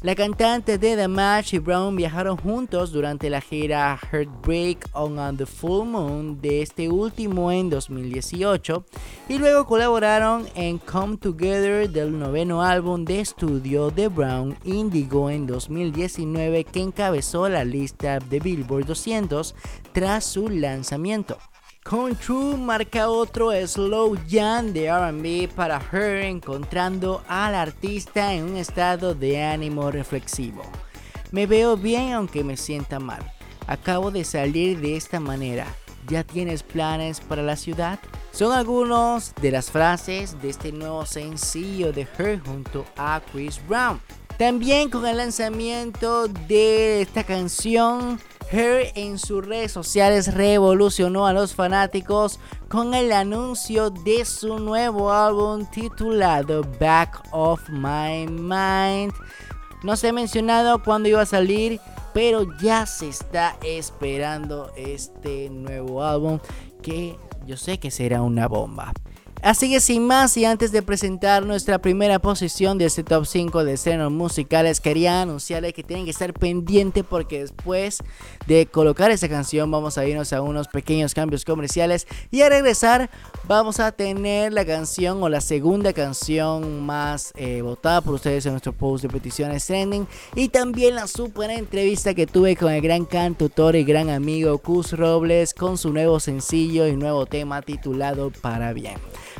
[0.02, 5.86] La cantante de Match y Brown viajaron juntos durante la gira Heartbreak on, the Full
[5.86, 8.84] Moon de este último en 2018
[9.28, 15.46] y luego colaboraron en Come Together del noveno álbum de estudio de Brown Indigo en
[15.46, 19.54] 2019 que encabezó la lista de Billboard 200
[19.92, 21.38] tras su lanzamiento.
[21.84, 28.56] Come True marca otro slow jam de RB para Her, encontrando al artista en un
[28.56, 30.62] estado de ánimo reflexivo.
[31.32, 33.20] Me veo bien aunque me sienta mal.
[33.66, 35.66] Acabo de salir de esta manera.
[36.06, 37.98] ¿Ya tienes planes para la ciudad?
[38.30, 44.00] Son algunos de las frases de este nuevo sencillo de Her junto a Chris Brown.
[44.38, 48.18] También con el lanzamiento de esta canción
[48.52, 55.10] Her en sus redes sociales revolucionó a los fanáticos con el anuncio de su nuevo
[55.10, 59.14] álbum titulado Back of My Mind.
[59.82, 61.80] No se ha mencionado cuándo iba a salir,
[62.12, 66.38] pero ya se está esperando este nuevo álbum
[66.82, 67.16] que
[67.46, 68.92] yo sé que será una bomba.
[69.42, 73.64] Así que sin más y antes de presentar nuestra primera posición de este top 5
[73.64, 77.98] de escenas musicales, quería anunciarles que tienen que estar pendientes porque después
[78.46, 83.10] de colocar esta canción vamos a irnos a unos pequeños cambios comerciales y a regresar
[83.48, 88.52] vamos a tener la canción o la segunda canción más eh, votada por ustedes en
[88.52, 93.04] nuestro post de peticiones trending y también la super entrevista que tuve con el gran
[93.06, 98.72] cantautor y gran amigo Cus Robles con su nuevo sencillo y nuevo tema titulado Para
[98.72, 98.94] Bien.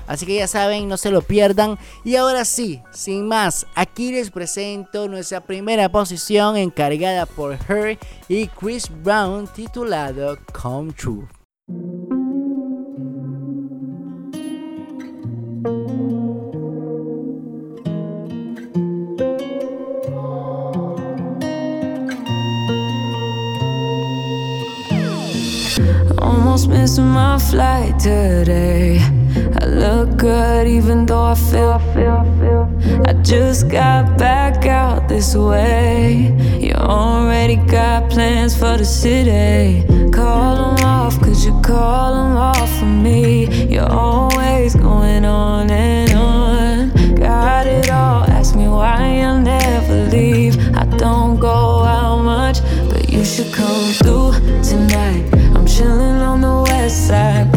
[0.07, 1.79] Así que ya saben, no se lo pierdan.
[2.05, 7.99] Y ahora sí, sin más, aquí les presento nuestra primera posición encargada por Her
[8.29, 11.29] y Chris Brown titulado Come True.
[26.19, 29.22] Almost my flight today.
[29.61, 33.03] I look good even though I feel, feel, feel.
[33.07, 36.33] I just got back out this way.
[36.61, 39.87] You already got plans for the city.
[40.11, 43.67] Call them off, cause you call them off for me.
[43.67, 47.15] You're always going on and on.
[47.15, 50.57] Got it all, ask me why I'll never leave.
[50.75, 54.33] I don't go out much, but you should come through
[54.63, 55.29] tonight.
[55.55, 57.52] I'm chilling on the west side,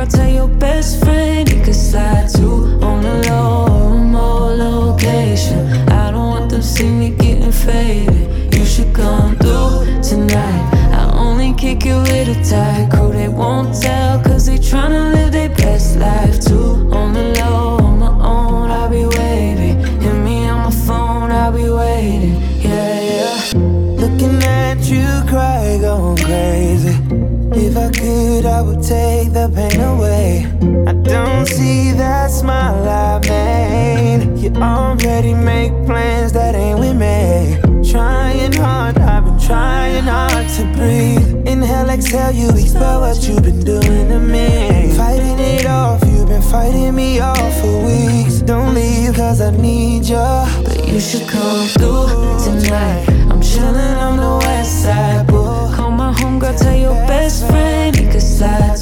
[0.00, 5.66] homegirl, tell your best friend he could slide too on the low, remote location.
[5.88, 8.54] I don't want them see me getting faded.
[8.54, 10.70] You should come through tonight.
[10.92, 13.12] I only kick it with a tight crew.
[13.12, 16.90] They won't tell, cause they tryna live their best life too.
[16.92, 19.78] On the low, on my own, I'll be waiting.
[20.00, 22.40] Hit me on my phone, I'll be waiting.
[22.60, 23.58] Yeah, yeah.
[24.02, 26.96] Looking at you cry, going crazy.
[27.52, 29.29] If I could, I would take
[35.20, 37.58] already make plans that ain't with me.
[37.90, 41.46] Trying hard, I've been trying hard to breathe.
[41.46, 44.94] Inhale, exhale, you expel what you've been doing to me.
[44.96, 48.40] Fighting it off, you've been fighting me off for weeks.
[48.40, 50.28] Don't leave, cause I need you.
[50.64, 53.04] But you should come through tonight.
[53.30, 55.28] I'm chilling on the west side.
[55.28, 58.79] Call my homegirl, tell your best friend he could slide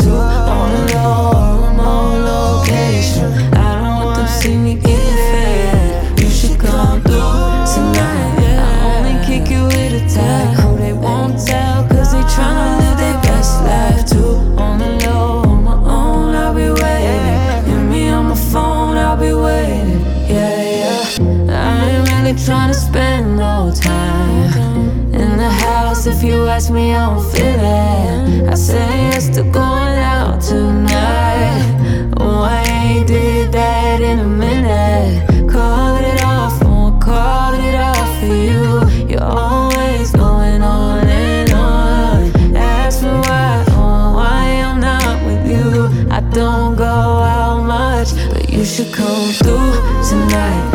[22.89, 26.07] spend no time in the house.
[26.07, 28.49] If you ask me, I don't feel it.
[28.53, 32.15] I say yes to going out tonight.
[32.17, 35.51] Oh, I ain't did that in a minute.
[35.53, 38.67] Called it off, oh, won't call it off for you.
[39.11, 42.57] You're always going on and on.
[42.57, 46.11] Ask me why, oh, why I'm not with you.
[46.11, 46.97] I don't go
[47.37, 49.73] out much, but You should come through
[50.09, 50.68] tonight.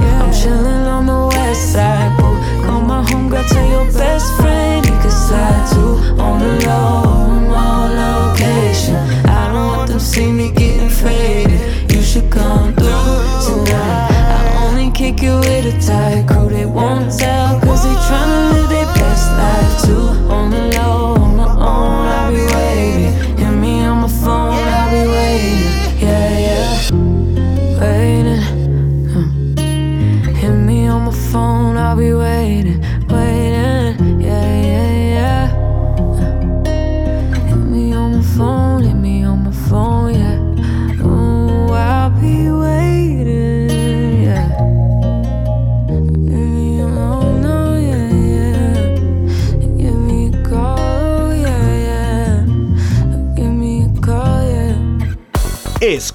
[15.87, 16.42] Tight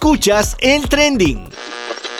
[0.08, 1.44] Escuchas el trending.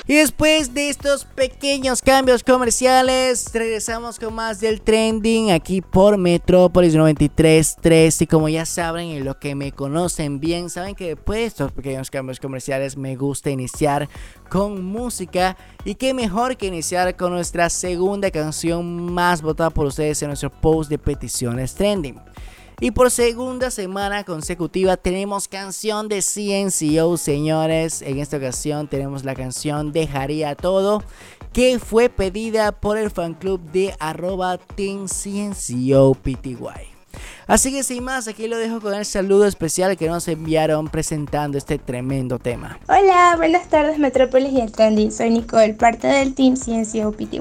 [0.07, 6.95] Y después de estos pequeños cambios comerciales, regresamos con más del trending aquí por Metrópolis
[6.95, 8.21] 93.3.
[8.21, 11.73] Y como ya saben, y lo que me conocen bien, saben que después de estos
[11.73, 14.07] pequeños cambios comerciales me gusta iniciar
[14.51, 15.57] con música.
[15.87, 20.51] Y qué mejor que iniciar con nuestra segunda canción más votada por ustedes en nuestro
[20.51, 22.21] post de peticiones trending.
[22.81, 28.03] Y por segunda semana consecutiva tenemos canción de CNCO, señores.
[28.03, 31.03] En esta ocasión tenemos la canción Dejaría Todo,
[31.53, 36.57] que fue pedida por el fan club de arroba PTY.
[37.49, 41.57] Así que sin más, aquí lo dejo con el saludo especial que nos enviaron presentando
[41.57, 42.79] este tremendo tema.
[42.89, 45.11] Hola, buenas tardes Metrópolis y el Trending.
[45.11, 47.41] Soy Nicole, parte del Team CNCO PTY.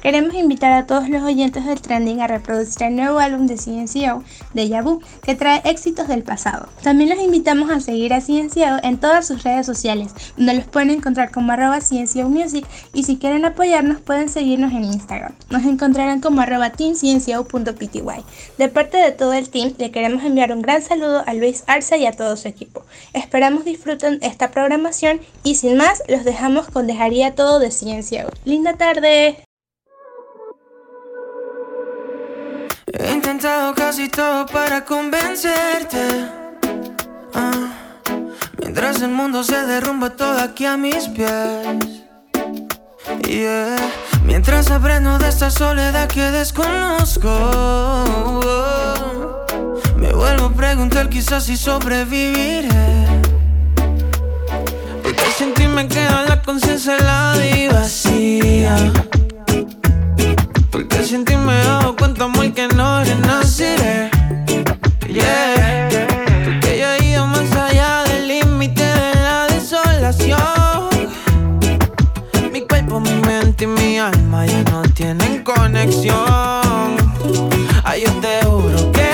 [0.00, 4.24] Queremos invitar a todos los oyentes del Trending a reproducir el nuevo álbum de CNCO,
[4.54, 6.70] de Yabu, que trae éxitos del pasado.
[6.82, 10.88] También los invitamos a seguir a CNCO en todas sus redes sociales, donde los pueden
[10.88, 15.34] encontrar como arroba CNCO Music y si quieren apoyarnos pueden seguirnos en Instagram.
[15.50, 18.02] Nos encontrarán como arroba teamcnco.pty.
[18.56, 21.96] De parte de todo el team, le queremos enviar un gran saludo a Luis Arza
[21.96, 22.84] y a todo su equipo.
[23.12, 28.26] Esperamos disfruten esta programación y sin más, los dejamos con Dejaría Todo de Ciencia.
[28.44, 29.44] Linda tarde.
[32.92, 36.26] He intentado casi todo para convencerte.
[37.34, 37.72] Ah,
[38.60, 42.02] mientras el mundo se derrumba todo aquí a mis pies.
[44.24, 47.28] Mientras aprendo de esta soledad que desconozco.
[49.96, 52.68] Me vuelvo a preguntar quizás si sobreviviré.
[55.02, 58.92] Porque sin ti me queda la conciencia helada y vacía.
[60.70, 64.10] Porque sin ti me dado cuenta muy que no renaceré.
[65.08, 65.61] Yeah.
[73.66, 76.16] Mente y mi alma ya no tienen conexión.
[77.84, 79.10] Ay, yo te juro que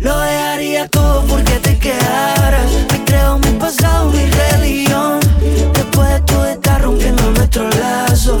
[0.00, 2.70] lo dejaría todo porque te quedaras.
[2.90, 5.20] Me creo mi pasado, mi religión.
[5.72, 8.40] Después de todo está rompiendo nuestro lazo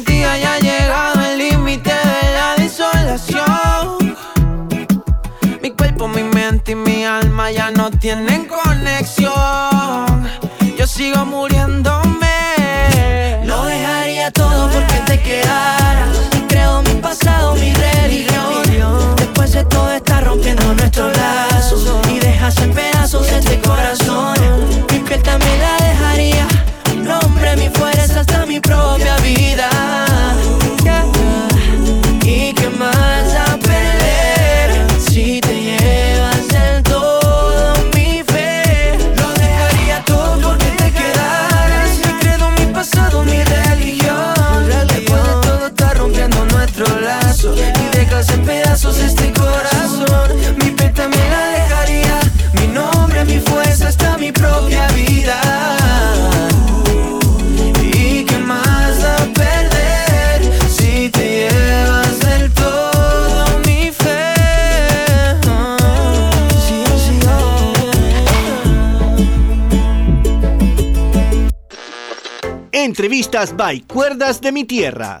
[0.00, 4.16] Ti haya llegado el límite de la desolación.
[5.60, 9.30] Mi cuerpo, mi mente y mi alma ya no tienen conexión.
[10.78, 13.44] Yo sigo muriéndome.
[13.44, 16.08] Lo dejaría todo porque te quedaras.
[16.38, 19.14] Y creo mi pasado, mi religión.
[19.16, 21.86] Después de todo está rompiendo nuestros lazos.
[22.08, 22.72] Y dejas en
[73.12, 75.20] Entrevistas by Cuerdas de mi Tierra.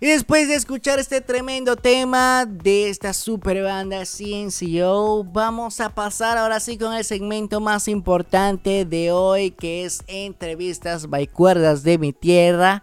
[0.00, 6.38] Y después de escuchar este tremendo tema de esta super banda CNCO, vamos a pasar
[6.38, 11.98] ahora sí con el segmento más importante de hoy, que es entrevistas by cuerdas de
[11.98, 12.82] mi tierra.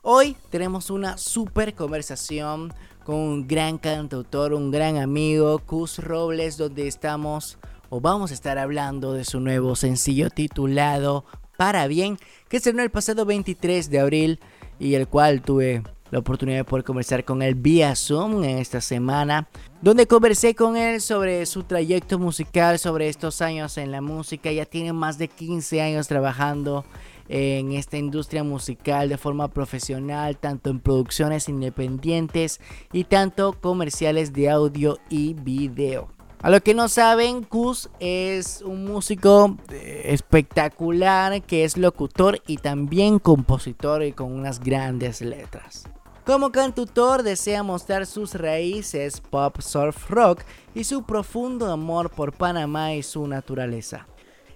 [0.00, 2.72] Hoy tenemos una super conversación
[3.04, 7.58] con un gran cantautor, un gran amigo, Cus Robles, donde estamos
[7.90, 11.26] o vamos a estar hablando de su nuevo sencillo titulado
[11.58, 14.38] Para Bien, que estrenó el pasado 23 de abril
[14.78, 15.82] y el cual tuve
[16.12, 19.48] la oportunidad de poder conversar con él vía Zoom en esta semana,
[19.82, 24.52] donde conversé con él sobre su trayecto musical, sobre estos años en la música.
[24.52, 26.84] Ya tiene más de 15 años trabajando
[27.28, 32.60] en esta industria musical de forma profesional, tanto en producciones independientes
[32.92, 36.17] y tanto comerciales de audio y video.
[36.40, 43.18] A lo que no saben, Kuz es un músico espectacular que es locutor y también
[43.18, 45.88] compositor y con unas grandes letras.
[46.24, 50.42] Como cantautor desea mostrar sus raíces pop surf rock
[50.76, 54.06] y su profundo amor por Panamá y su naturaleza.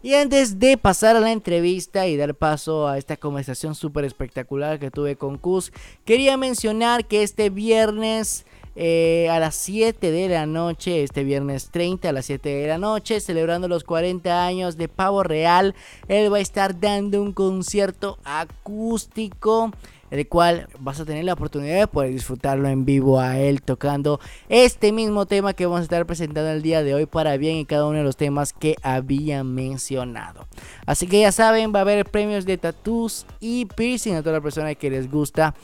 [0.03, 4.79] Y antes de pasar a la entrevista y dar paso a esta conversación súper espectacular
[4.79, 5.73] que tuve con Kuz,
[6.05, 8.45] quería mencionar que este viernes
[8.75, 12.79] eh, a las 7 de la noche, este viernes 30 a las 7 de la
[12.79, 15.75] noche, celebrando los 40 años de Pavo Real,
[16.09, 19.73] él va a estar dando un concierto acústico
[20.13, 24.21] el cual vas a tener la oportunidad de poder disfrutarlo en vivo a él tocando
[24.51, 27.65] este mismo tema que vamos a estar presentando el día de hoy para bien y
[27.65, 30.47] cada uno de los temas que había mencionado.
[30.85, 34.43] Así que ya saben, va a haber premios de tattoos y piercing a toda la
[34.43, 35.55] persona que les gusta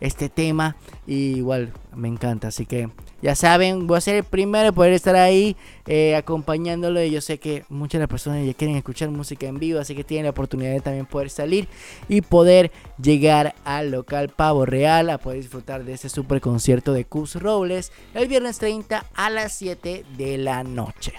[0.00, 0.76] este tema
[1.06, 2.90] y igual me encanta así que
[3.22, 7.20] ya saben voy a ser el primero en poder estar ahí eh, acompañándolo y yo
[7.20, 10.24] sé que muchas de las personas ya quieren escuchar música en vivo así que tienen
[10.24, 11.68] la oportunidad de también poder salir
[12.08, 12.70] y poder
[13.00, 17.92] llegar al local Pavo Real a poder disfrutar de este super concierto de Cus Robles
[18.14, 21.14] el viernes 30 a las 7 de la noche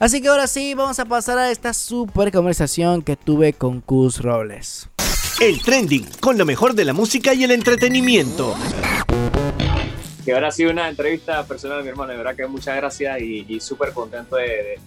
[0.00, 4.22] Así que ahora sí, vamos a pasar a esta super conversación que tuve con Cus
[4.22, 4.88] Robles.
[5.40, 8.54] El trending, con lo mejor de la música y el entretenimiento.
[10.22, 12.12] Que ahora ha sido una entrevista personal, mi hermano.
[12.12, 14.78] De verdad que muchas gracias y, súper contento de,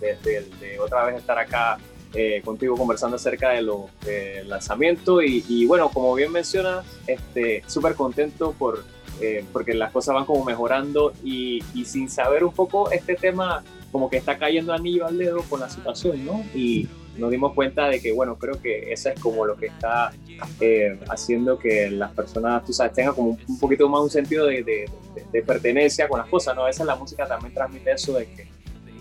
[0.80, 1.80] otra vez estar acá
[2.14, 5.24] eh, contigo conversando acerca de lo, del lanzamiento.
[5.24, 8.86] Y, bueno, como bien mencionas, este, súper contento por,
[9.22, 13.64] eh, porque las cosas van como mejorando y, y, sin saber un poco este tema
[13.92, 16.46] como que está cayendo anillo al dedo con la situación, ¿no?
[16.54, 16.88] Y,
[17.18, 20.12] nos dimos cuenta de que, bueno, creo que eso es como lo que está
[20.60, 24.64] eh, haciendo que las personas, tú sabes, tengan como un poquito más un sentido de,
[24.64, 24.90] de,
[25.32, 26.64] de, pertenencia con las cosas, ¿no?
[26.64, 28.48] A veces la música también transmite eso de que,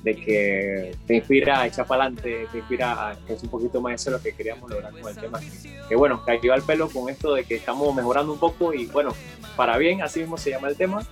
[0.03, 3.81] de que te inspira a echar para adelante, te inspira a que es un poquito
[3.81, 5.41] más eso lo que queríamos lograr con el tema.
[5.89, 9.15] Que bueno, cayó al pelo con esto de que estamos mejorando un poco y bueno,
[9.57, 11.03] para bien, así mismo se llama el tema.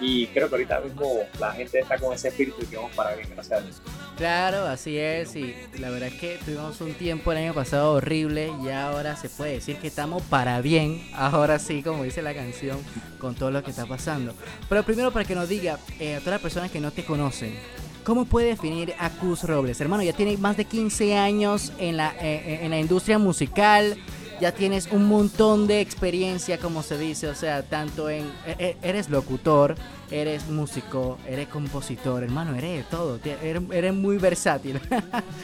[0.00, 3.14] Y creo que ahorita mismo la gente está con ese espíritu y que vamos para
[3.14, 3.82] bien, gracias a Dios.
[4.16, 5.36] Claro, así es.
[5.36, 9.28] Y la verdad es que tuvimos un tiempo el año pasado horrible y ahora se
[9.28, 11.06] puede decir que estamos para bien.
[11.14, 12.78] Ahora sí, como dice la canción,
[13.18, 14.34] con todo lo que está pasando.
[14.68, 17.54] Pero primero para que nos diga eh, a todas las personas que no te conocen,
[18.06, 19.80] ¿Cómo puede definir a Cus Robles?
[19.80, 23.96] Hermano, ya tiene más de 15 años en la, eh, eh, en la industria musical,
[24.40, 28.24] ya tienes un montón de experiencia, como se dice, o sea, tanto en...
[28.46, 29.76] E, e, eres locutor,
[30.10, 34.80] eres músico, eres compositor, hermano, eres todo, eres, muy versátil.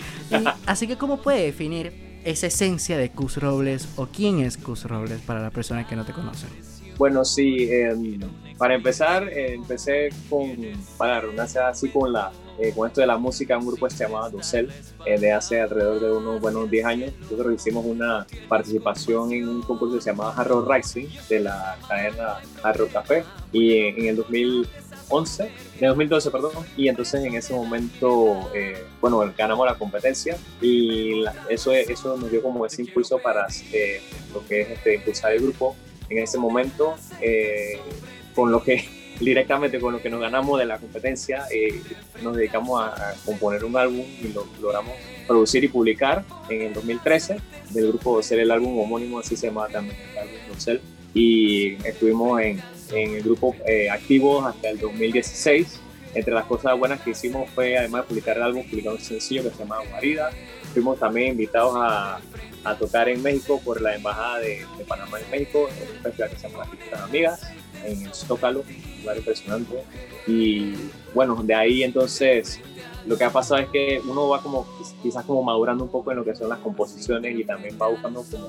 [0.66, 5.20] así que, ¿cómo puede definir esa esencia de Cus Robles o quién es Cus Robles
[5.22, 6.46] para la persona que no te conoce?
[6.98, 8.20] Bueno, sí, em,
[8.58, 10.56] para empezar, eh, empecé con,
[10.96, 14.04] para redundancia así con la eh, con esto de la música, un grupo que se
[14.04, 14.70] llamaba Docel,
[15.06, 17.12] eh, de hace alrededor de unos buenos 10 años.
[17.20, 22.40] Nosotros hicimos una participación en un concurso que se llamaba Hard Rising, de la cadena
[22.62, 25.50] Hard Café, y en, el 2011,
[25.80, 31.72] en 2012, perdón, y entonces en ese momento, eh, bueno, ganamos la competencia y eso,
[31.72, 33.46] eso nos dio como ese impulso para
[34.32, 35.76] lo que es este, impulsar el grupo
[36.08, 36.94] en ese momento,
[38.34, 41.80] con lo que directamente con lo que nos ganamos de la competencia, eh,
[42.22, 44.94] nos dedicamos a, componer un álbum y lo logramos
[45.26, 47.36] producir y publicar en el 2013
[47.70, 50.80] del grupo Docel, el álbum homónimo, así se llama también el álbum Docel,
[51.14, 52.62] y estuvimos en,
[52.92, 55.80] en el grupo eh, activo hasta el 2016.
[56.14, 59.42] Entre las cosas buenas que hicimos fue, además de publicar el álbum, publicar un sencillo
[59.42, 60.30] que se llama Marida.
[60.74, 62.20] Fuimos también invitados a,
[62.64, 66.36] a tocar en México por la Embajada de, Panamá en México, en un festival que
[66.36, 67.52] se llama Las Amigas,
[67.84, 69.84] en el Zócalo, un lugar impresionante.
[70.26, 70.74] Y
[71.14, 72.60] bueno, de ahí entonces
[73.06, 74.66] lo que ha pasado es que uno va como
[75.02, 78.24] quizás como madurando un poco en lo que son las composiciones y también va buscando
[78.30, 78.48] como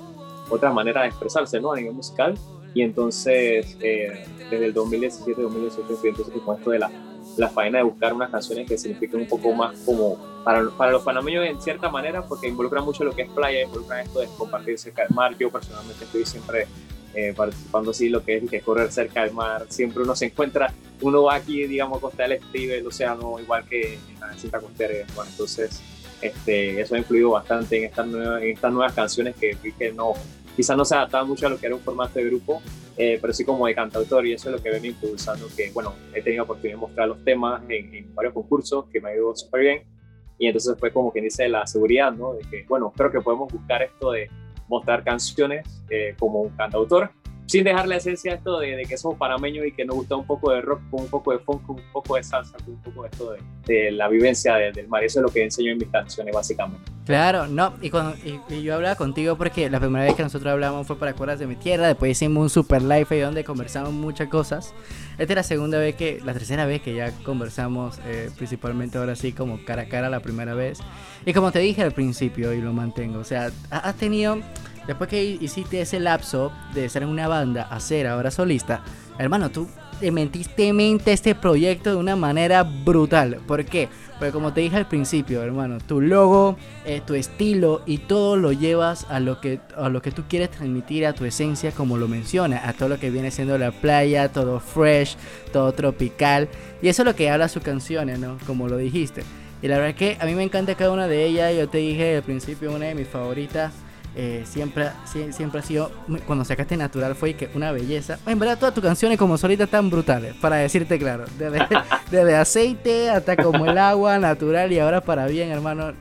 [0.49, 1.71] otra manera de expresarse, ¿no?
[1.71, 2.35] A nivel musical.
[2.75, 6.91] Y entonces, eh, desde el 2017, 2018, fui entonces con esto de la,
[7.37, 11.03] la faena de buscar unas canciones que signifiquen un poco más como para, para los
[11.03, 14.77] panameños en cierta manera, porque involucran mucho lo que es playa, involucran esto de compartir
[14.77, 15.35] cerca del mar.
[15.37, 16.67] Yo personalmente estoy siempre
[17.13, 19.65] eh, participando así lo que es que correr cerca del mar.
[19.69, 23.65] Siempre uno se encuentra, uno va aquí, digamos, a Costa del Este, el océano, igual
[23.67, 24.93] que en la cinta costera.
[25.15, 25.81] Bueno, entonces,
[26.21, 29.91] este, eso ha influido bastante en estas, nuevas, en estas nuevas canciones que vi que
[29.91, 30.13] no,
[30.55, 32.61] quizás no se adaptaban mucho a lo que era un formato de grupo,
[32.97, 35.93] eh, pero sí como de cantautor y eso es lo que ven impulsando, que bueno,
[36.13, 39.35] he tenido oportunidad de mostrar los temas en, en varios concursos que me ha ido
[39.35, 39.93] súper bien
[40.37, 42.33] y entonces fue como quien dice la seguridad, ¿no?
[42.33, 44.29] De que, bueno, creo que podemos buscar esto de
[44.73, 47.11] mostrar canciones eh, como un cantautor,
[47.45, 50.25] sin dejar la esencia esto de, de, que somos panameños y que nos gusta un
[50.25, 53.09] poco de rock, con un poco de funk, un poco de salsa, un poco de
[53.09, 55.03] esto de, de la vivencia de, del mar.
[55.03, 56.91] Eso es lo que enseño en mis canciones, básicamente.
[57.05, 60.51] Claro, no, y, cuando, y, y, yo hablaba contigo porque la primera vez que nosotros
[60.51, 63.91] hablamos fue para Cuerdas de mi Tierra, después hicimos un super live ahí donde conversamos
[63.91, 64.73] muchas cosas.
[65.17, 69.15] Esta es la segunda vez que, la tercera vez que ya conversamos, eh, principalmente ahora
[69.15, 70.79] sí como cara a cara la primera vez.
[71.25, 74.39] Y como te dije al principio y lo mantengo, o sea, has tenido
[74.87, 78.83] después que hiciste ese lapso de ser en una banda a ser ahora solista,
[79.17, 79.67] hermano, tú
[79.99, 83.39] te metiste mente este proyecto de una manera brutal.
[83.47, 83.89] ¿Por qué?
[84.19, 88.51] Porque como te dije al principio, hermano, tu logo, eh, tu estilo y todo lo
[88.51, 92.07] llevas a lo que a lo que tú quieres transmitir a tu esencia, como lo
[92.07, 95.17] menciona, a todo lo que viene siendo la playa, todo fresh,
[95.51, 96.47] todo tropical.
[96.81, 98.37] Y eso es lo que habla sus canciones, ¿no?
[98.45, 99.23] Como lo dijiste.
[99.61, 101.55] Y la verdad es que a mí me encanta cada una de ellas.
[101.55, 103.73] Yo te dije al principio una de mis favoritas
[104.15, 104.89] eh, siempre,
[105.31, 105.91] siempre ha sido,
[106.27, 108.19] cuando sacaste Natural fue que una belleza.
[108.27, 111.25] En verdad todas tus canciones como solitas están brutales, para decirte claro.
[111.37, 111.65] Desde,
[112.11, 115.93] desde aceite hasta como el agua, natural y ahora para bien, hermano.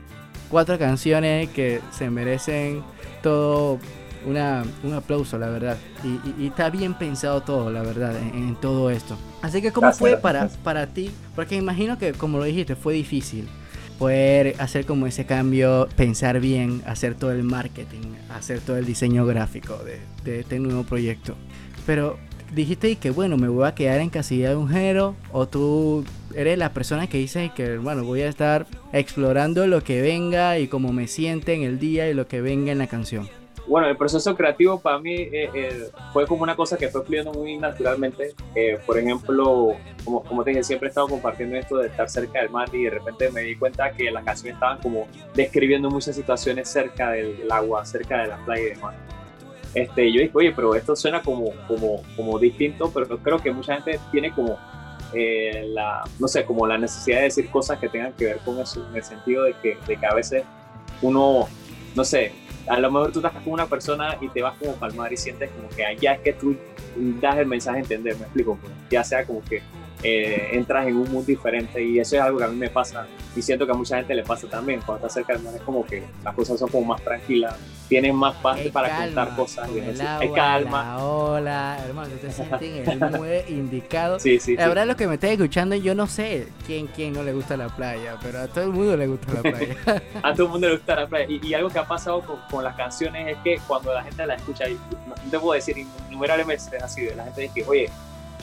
[0.49, 2.83] Cuatro canciones que se merecen
[3.23, 3.79] todo
[4.27, 5.77] una, un aplauso, la verdad.
[6.03, 9.17] Y, y, y, está bien pensado todo, la verdad, en, en todo esto.
[9.41, 11.09] Así que, ¿cómo fue para, para ti?
[11.35, 13.49] Porque imagino que, como lo dijiste, fue difícil
[13.97, 19.25] poder hacer como ese cambio, pensar bien, hacer todo el marketing, hacer todo el diseño
[19.25, 21.35] gráfico de, de este nuevo proyecto.
[21.85, 22.17] Pero
[22.53, 26.57] dijiste que bueno, me voy a quedar en casilla de un género o tú eres
[26.57, 30.93] la persona que dice que bueno, voy a estar explorando lo que venga y cómo
[30.93, 33.27] me siente en el día y lo que venga en la canción.
[33.65, 37.31] Bueno, el proceso creativo para mí eh, eh, fue como una cosa que fue fluyendo
[37.31, 38.33] muy naturalmente.
[38.55, 42.41] Eh, por ejemplo, como, como te dije, siempre he estado compartiendo esto de estar cerca
[42.41, 46.15] del mar y de repente me di cuenta que las canciones estaban como describiendo muchas
[46.15, 48.95] situaciones cerca del, del agua, cerca de la playa y demás.
[49.73, 53.75] Este, yo dije, oye, pero esto suena como, como, como distinto, pero creo que mucha
[53.75, 54.57] gente tiene como
[55.13, 58.59] eh, la, no sé, como la necesidad de decir cosas que tengan que ver con
[58.59, 60.43] eso, en el sentido de que, de que a veces
[61.01, 61.47] uno,
[61.95, 62.33] no sé,
[62.67, 65.49] a lo mejor tú estás con una persona y te vas como palmar y sientes
[65.51, 66.55] como que allá es que tú
[67.21, 68.57] das el mensaje a entender, me explico,
[68.89, 69.61] ya sea como que
[70.03, 73.07] eh, entras en un mundo diferente y eso es algo que a mí me pasa
[73.35, 75.61] y siento que a mucha gente le pasa también, cuando estás cerca del mar es
[75.61, 77.55] como que las cosas son como más tranquilas,
[77.87, 81.03] tienen más paz para calma, contar cosas, y el agua, hay calma.
[81.03, 84.19] Hola, hermano, tú te sientes en el mueve indicado.
[84.19, 84.89] Sí, sí, la verdad, sí.
[84.89, 88.17] lo que me estás escuchando, yo no sé quién, quién no le gusta la playa,
[88.21, 89.75] pero a todo el mundo le gusta la playa.
[90.21, 91.25] a todo el mundo le gusta la playa.
[91.29, 94.25] Y, y algo que ha pasado con, con, las canciones es que cuando la gente
[94.25, 95.75] la escucha, y no te puedo decir
[96.09, 97.89] innumerables veces así, de la gente dice, oye,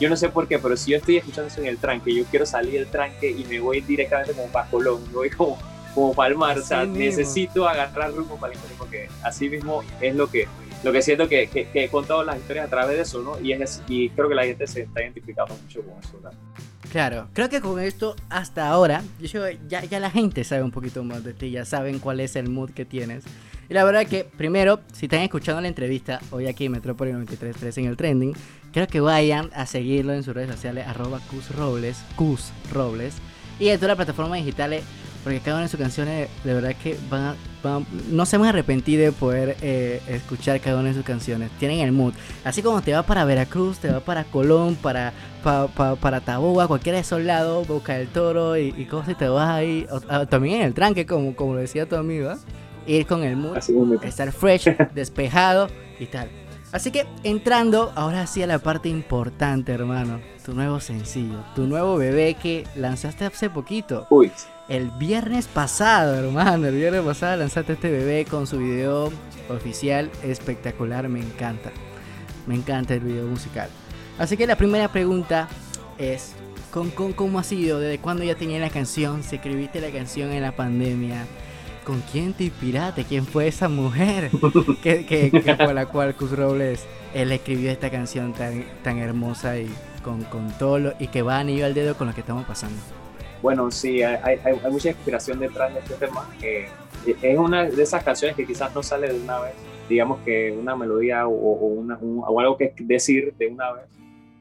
[0.01, 2.25] yo no sé por qué, pero si yo estoy escuchando eso en el tranque, yo
[2.25, 5.59] quiero salir del tranque y me voy directamente como para Colón, me voy como,
[5.93, 6.97] como para el mar, o sea, mismo.
[6.97, 10.47] necesito agarrar rumbo para el mar, porque así mismo es lo que,
[10.83, 13.39] lo que siento que, que, que, he contado las historias a través de eso, ¿no?
[13.39, 16.33] Y, es, y creo que la gente se está identificando mucho con eso, ¿verdad?
[16.91, 21.03] Claro, creo que con esto hasta ahora, yo ya, ya la gente sabe un poquito
[21.03, 23.23] más de ti, ya saben cuál es el mood que tienes.
[23.71, 27.77] Y la verdad que, primero, si están escuchando la entrevista hoy aquí en Metrópoli 93.3
[27.77, 28.33] en el trending,
[28.73, 31.21] creo que vayan a seguirlo en sus redes sociales, arroba
[31.55, 33.13] Robles, Cus Robles,
[33.61, 34.83] y en todas las plataformas digitales,
[35.23, 38.47] porque cada una de sus canciones, de verdad que van, a, van no se van
[38.47, 41.49] a arrepentir de poder eh, escuchar cada una de sus canciones.
[41.57, 42.13] Tienen el mood.
[42.43, 45.13] Así como te va para Veracruz, te va para Colón, para,
[45.45, 49.15] pa, pa, para Taboga, cualquiera de esos lados, Boca del Toro y, y cosas, y
[49.15, 49.87] te vas ahí.
[49.89, 52.37] O, a, también en el tranque, como, como lo decía tu amigo, ¿eh?
[52.85, 53.57] Ir con el mood,
[54.03, 55.67] estar fresh, despejado
[55.99, 56.29] y tal.
[56.71, 60.21] Así que entrando ahora sí a la parte importante, hermano.
[60.45, 64.07] Tu nuevo sencillo, tu nuevo bebé que lanzaste hace poquito.
[64.09, 64.31] Uy.
[64.69, 66.67] El viernes pasado, hermano.
[66.67, 69.11] El viernes pasado lanzaste este bebé con su video
[69.49, 71.09] oficial espectacular.
[71.09, 71.71] Me encanta.
[72.47, 73.69] Me encanta el video musical.
[74.17, 75.49] Así que la primera pregunta
[75.97, 76.33] es:
[76.71, 77.79] ¿con, con, ¿cómo ha sido?
[77.79, 79.23] ¿Desde cuándo ya tenía la canción?
[79.23, 81.25] ¿Se escribiste la canción en la pandemia?
[81.85, 83.03] ¿Con quién te inspiraste?
[83.05, 84.29] ¿Quién fue esa mujer
[84.83, 89.57] que, que, que por la cual Cus Robles él escribió esta canción tan, tan hermosa
[89.57, 89.69] y
[90.03, 92.77] con, con todo lo, y que va anillo al dedo con lo que estamos pasando?
[93.41, 96.29] Bueno, sí, hay, hay, hay mucha inspiración detrás de este tema.
[96.41, 96.67] Eh,
[97.21, 99.53] es una de esas canciones que quizás no sale de una vez,
[99.89, 103.85] digamos que una melodía o, o una, un- o algo que decir de una vez.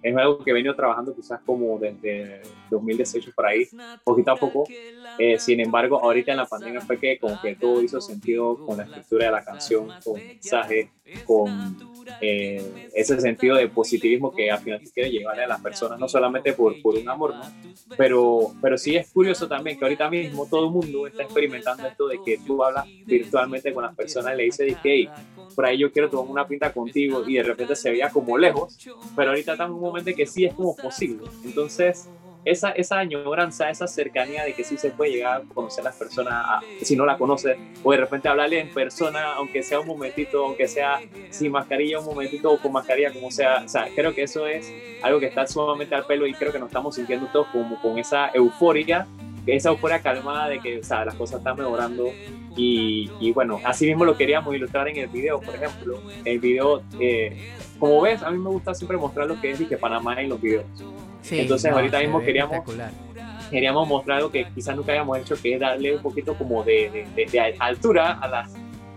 [0.02, 3.68] Es algo que he venido trabajando quizás como desde 2018 por ahí,
[4.04, 4.64] poquito a poco.
[5.18, 8.78] Eh, sin embargo, ahorita en la pandemia fue que como que todo hizo sentido con
[8.78, 10.90] la estructura de la canción, con el mensaje,
[11.26, 11.76] con
[12.20, 16.52] eh, ese sentido de positivismo que al final quiere llevarle a las personas, no solamente
[16.52, 17.44] por, por un amor, ¿no?
[17.96, 22.08] Pero, pero sí es curioso también que ahorita mismo todo el mundo está experimentando esto
[22.08, 25.08] de que tú hablas virtualmente con las personas y le dices, hey,
[25.54, 28.78] por ahí yo quiero tomar una pinta contigo y de repente se veía como lejos,
[29.16, 31.26] pero ahorita estamos en un momento en que sí es como posible.
[31.44, 32.08] Entonces,
[32.44, 35.96] esa, esa añoranza, esa cercanía de que sí se puede llegar a conocer a las
[35.96, 40.46] personas, si no la conoces, o de repente hablarle en persona, aunque sea un momentito,
[40.46, 43.62] aunque sea sin mascarilla un momentito o con mascarilla, como sea.
[43.64, 44.72] O sea, creo que eso es
[45.02, 47.98] algo que está sumamente al pelo y creo que nos estamos sintiendo todos como con
[47.98, 49.06] esa euforia,
[49.46, 52.08] esa euforia calmada de que o sea, las cosas están mejorando.
[52.56, 56.00] Y, y bueno, así mismo lo queríamos ilustrar en el video, por ejemplo.
[56.24, 59.76] El video, eh, como ves, a mí me gusta siempre mostrar lo que es que
[59.76, 60.64] Panamá en los videos.
[61.22, 62.58] Sí, Entonces no, ahorita mismo queríamos
[63.50, 66.90] queríamos mostrar algo que quizás nunca habíamos hecho, que es darle un poquito como de,
[66.90, 68.52] de- de- de altura a las,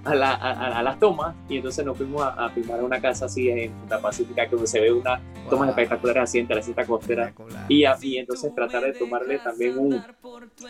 [0.06, 1.36] a, la- a- a las tomas.
[1.49, 4.68] Y entonces nos fuimos a, a filmar una casa así en Punta Pacífica, que donde
[4.68, 7.34] se ve una tomas espectaculares así en Teresita Costera.
[7.70, 10.01] Y, a- y entonces tratar de tomarle también un,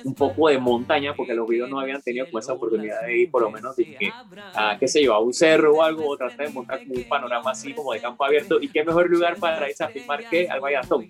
[0.04, 3.32] un poco de montaña, porque los videos no habían tenido como esa oportunidad de ir
[3.32, 4.12] por lo menos, dije,
[4.56, 7.04] a, qué sé yo, a un cerro o algo, o tratar de montar como un
[7.04, 8.60] panorama así como de campo abierto.
[8.62, 11.08] Y qué mejor lugar para irse a filmar que al Valle Atón.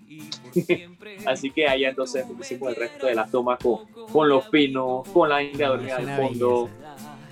[1.26, 3.80] Así que allá entonces hicimos el resto de las tomas con,
[4.12, 6.70] con los pinos, con la India dormida una fondo.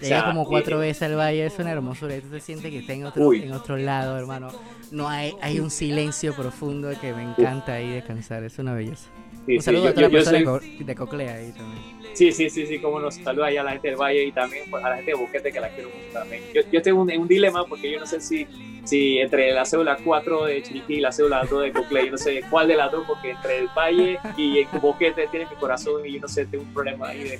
[0.01, 2.15] Llega sea, como cuatro eh, veces al valle, es una hermosura.
[2.17, 3.43] Y tú te sientes que está en otro, Uy.
[3.43, 4.49] en otro lado, hermano.
[4.91, 8.43] No hay, hay un silencio profundo que me encanta ahí descansar.
[8.43, 9.09] Es una belleza.
[9.45, 10.95] Sí, un sí, saludo yo- a toda la yo- yo persona de soy- Co- de
[10.95, 12.01] Coclea ahí también.
[12.13, 14.65] Sí, sí, sí, sí, como nos saluda ahí a la gente del Valle y también
[14.69, 16.43] pues, a la gente de Boquete que la quiero mucho también.
[16.53, 18.45] Yo, yo tengo un, un dilema porque yo no sé si,
[18.83, 22.17] si entre la cédula 4 de Chiriquí y la cédula 2 de Coclé, yo no
[22.17, 26.05] sé cuál de las dos, porque entre el Valle y el Boquete tiene mi corazón
[26.05, 27.39] y yo no sé, tengo un problema ahí de,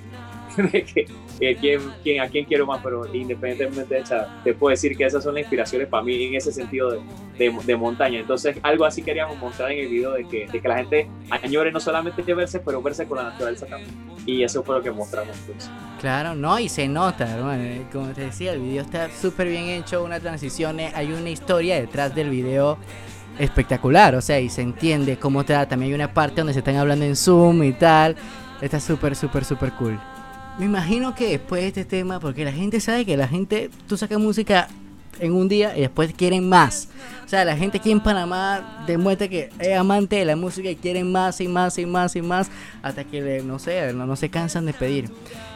[0.72, 1.06] de que,
[1.60, 5.24] quién, quién- a quién quiero más, pero independientemente de esa, te puedo decir que esas
[5.24, 7.00] son las inspiraciones para mí en ese sentido de,
[7.38, 8.20] de, de montaña.
[8.20, 11.72] Entonces, algo así queríamos mostrar en el video de que, de que la gente añore
[11.72, 13.92] no solamente verse, pero verse con la naturaleza también.
[14.26, 15.36] Y eso fue lo que mostramos.
[15.48, 15.70] Pues.
[16.00, 17.64] Claro, no, y se nota, hermano.
[17.64, 21.30] eh, Como te decía, el video está súper bien hecho, una transición, eh, hay una
[21.30, 22.78] historia detrás del video
[23.40, 25.68] espectacular, o sea, y se entiende cómo te da.
[25.68, 28.16] También hay una parte donde se están hablando en Zoom y tal.
[28.62, 30.00] Está súper, súper, súper cool.
[30.60, 33.98] Me imagino que después de este tema, porque la gente sabe que la gente, tú
[33.98, 34.68] sacas música
[35.20, 36.90] en un día y después quieren más.
[37.26, 40.76] O sea, la gente aquí en Panamá demuestra que es amante de la música y
[40.76, 42.50] quieren más y más y más y más
[42.82, 45.10] hasta que, no sé, no se cansan de pedir.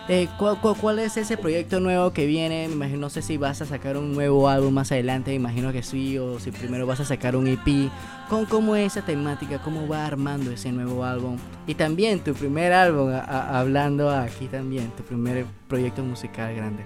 [0.08, 2.66] Eh, ¿cuál, es ese proyecto nuevo que viene?
[2.66, 6.20] Imagino, no sé si vas a sacar un nuevo álbum más adelante, imagino que sí,
[6.20, 7.90] o si primero vas a sacar un EP.
[8.30, 9.60] ¿Cómo, cómo es esa temática?
[9.64, 11.38] ¿Cómo va armando ese nuevo álbum?
[11.66, 16.84] Y también tu primer álbum, hablando aquí también, tu primer proyecto musical grande.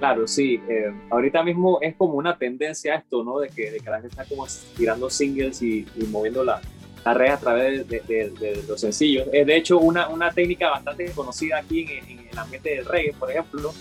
[0.00, 0.60] Claro, sí.
[0.68, 3.38] eh, ahorita mismo es como una tendencia esto, ¿no?
[3.38, 4.44] De que, de que la gente está como
[4.76, 6.60] tirando singles y, y moviendo la,
[7.06, 9.28] la red a través de, de- de los sencillos.
[9.32, 13.12] Es de hecho una, una técnica bastante conocida aquí en, en el ambiente del reggae,
[13.12, 13.72] por ejemplo,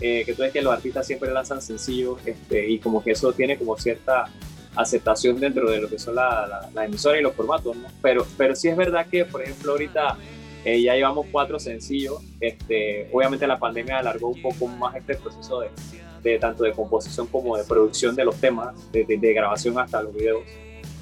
[0.00, 3.32] eh, que tú ves que los artistas siempre lanzan sencillos este, y como que eso
[3.32, 4.24] tiene como cierta
[4.74, 7.86] aceptación dentro de lo que son la, la, la emisora y los formatos, ¿no?
[8.02, 10.16] Pero, pero sí es verdad que, por ejemplo, ahorita
[10.64, 12.20] eh, ya llevamos cuatro sencillos.
[12.40, 15.68] Este, obviamente la pandemia alargó un poco más este proceso de,
[16.22, 20.02] de tanto de composición como de producción de los temas, de, de- de grabación hasta
[20.02, 20.40] los videos.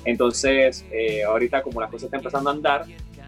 [0.05, 2.85] Entonces, eh, ahorita como las cosas están empezando a andar,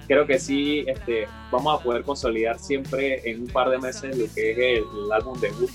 [0.06, 4.24] creo que sí este, vamos a poder consolidar siempre en un par de meses lo
[4.34, 5.70] que es el, el álbum debut.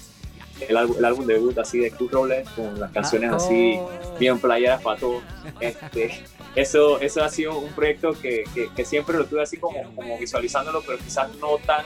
[0.68, 3.78] El, álbum- el álbum debut así de Cruz Robles con las canciones así
[4.20, 5.22] bien playeras para todos.
[5.60, 6.24] Este,
[6.56, 10.18] eso, eso ha sido un proyecto que, que, que siempre lo tuve así como, como
[10.18, 11.86] visualizándolo, pero quizás no tan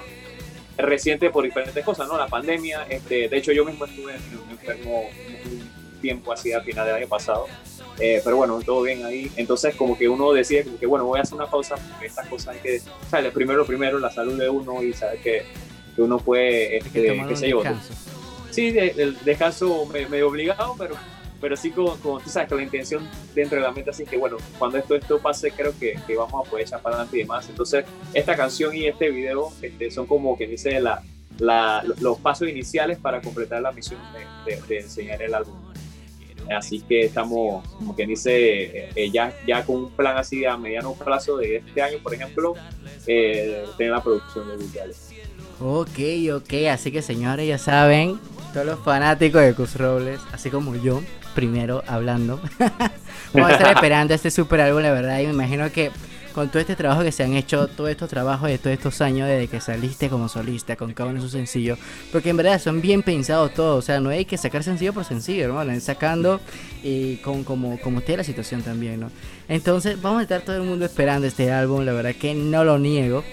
[0.78, 2.18] reciente por diferentes cosas, ¿no?
[2.18, 4.16] La pandemia, este, de hecho yo mismo estuve
[4.50, 5.02] enfermo
[5.46, 7.48] un tiempo así a final del año pasado,
[8.00, 11.20] eh, pero bueno, todo bien ahí, entonces como que uno decide como que bueno, voy
[11.20, 12.82] a hacer una pausa porque estas cosas hay que,
[13.22, 15.44] lo primero, primero, la salud de uno y saber que,
[15.96, 16.90] que uno puede, este,
[17.28, 17.62] qué sé yo,
[18.52, 20.96] sí, de- el descanso me- medio obligado, pero
[21.40, 24.16] pero sí con, con, tú sabes, con la intención dentro de la mente, así que
[24.16, 27.22] bueno, cuando esto, esto pase, creo que, que vamos a poder echar para adelante y
[27.22, 27.50] demás.
[27.50, 27.84] Entonces,
[28.14, 31.02] esta canción y este video este, son como que dice la,
[31.40, 34.00] la- los pasos iniciales para completar la misión
[34.46, 35.56] de, de- de enseñar el álbum.
[36.56, 40.94] Así que estamos, como quien dice, eh, ya, ya con un plan así a mediano
[40.94, 42.56] plazo de este año, por ejemplo,
[43.08, 45.10] eh, tener la producción de visuales.
[45.60, 46.00] Ok,
[46.34, 48.20] ok, así que señores ya saben,
[48.54, 51.02] todos los fanáticos de Cus Robles, así como yo,
[51.36, 52.42] primero hablando,
[53.34, 55.92] vamos a estar esperando este super álbum, la verdad, y me imagino que
[56.32, 59.28] con todo este trabajo que se han hecho, todos estos trabajos de todos estos años
[59.28, 61.78] desde que saliste como solista, con cada uno de sus sencillos,
[62.12, 65.06] porque en verdad son bien pensados todos, o sea, no hay que sacar sencillo por
[65.06, 66.42] sencillo, hermano, sacando
[66.84, 69.12] y con como, como esté la situación también, ¿no?
[69.48, 72.80] Entonces vamos a estar todo el mundo esperando este álbum, la verdad que no lo
[72.80, 73.24] niego.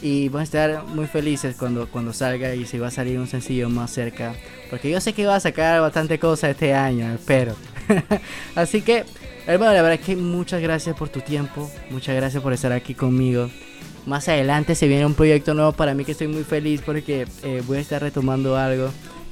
[0.00, 3.26] Y vamos a estar muy felices cuando, cuando salga y si va a salir un
[3.26, 4.34] sencillo más cerca.
[4.70, 7.56] Porque yo sé que va a sacar bastante cosas este año, espero.
[8.54, 9.04] Así que,
[9.54, 11.70] hermano, la verdad es que muchas gracias por tu tiempo.
[11.90, 13.50] Muchas gracias por estar aquí conmigo.
[14.06, 17.62] Más adelante se viene un proyecto nuevo para mí que estoy muy feliz porque eh,
[17.66, 18.90] voy a estar retomando algo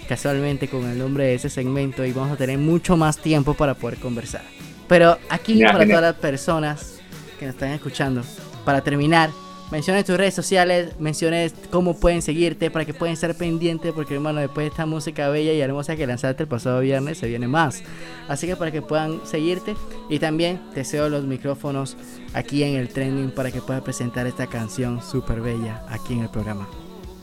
[0.08, 3.74] casualmente con el nombre de ese segmento y vamos a tener mucho más tiempo para
[3.74, 4.42] poder conversar.
[4.88, 7.00] Pero aquí para todas las personas
[7.38, 8.22] que nos están escuchando,
[8.64, 9.30] para terminar,
[9.70, 14.40] menciones tus redes sociales, menciones cómo pueden seguirte para que puedan estar pendientes porque hermano
[14.40, 17.82] después de esta música bella y hermosa que lanzaste el pasado viernes se viene más.
[18.28, 19.74] Así que para que puedan seguirte
[20.08, 21.96] y también te cedo los micrófonos
[22.34, 26.30] aquí en el trending para que puedas presentar esta canción súper bella aquí en el
[26.30, 26.68] programa.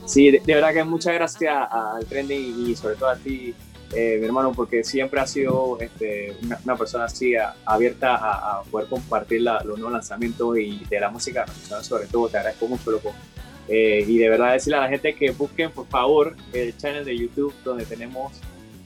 [0.06, 3.54] Sí, de, verdad que muchas gracias al Trending y sobre todo a ti,
[3.94, 8.58] eh, mi hermano, porque siempre has sido este, una, una persona así a- abierta a,
[8.58, 12.28] a poder compartir la- los nuevos lanzamientos y de la música nacional sobre todo.
[12.28, 13.12] Te agradezco mucho, loco.
[13.68, 17.16] Eh, y de verdad decirle a la gente que busquen, por favor, el channel de
[17.16, 18.32] YouTube donde tenemos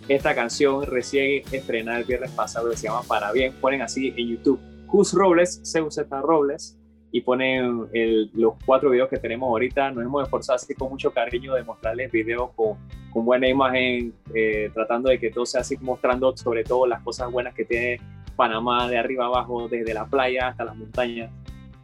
[0.06, 3.52] esta canción recién estrenada el viernes pasado que se llama Para Bien.
[3.60, 6.76] Ponen así en YouTube, Cus Robles, CUZ Robles,
[7.10, 7.88] y ponen
[8.34, 9.90] los cuatro videos que tenemos ahorita.
[9.90, 12.76] Nos hemos esforzado así con mucho cariño de mostrarles videos con,
[13.12, 17.30] con buena imagen, eh, tratando de que todo sea así, mostrando sobre todo las cosas
[17.30, 18.00] buenas que tiene
[18.36, 21.30] Panamá de arriba abajo, desde la playa hasta las montañas.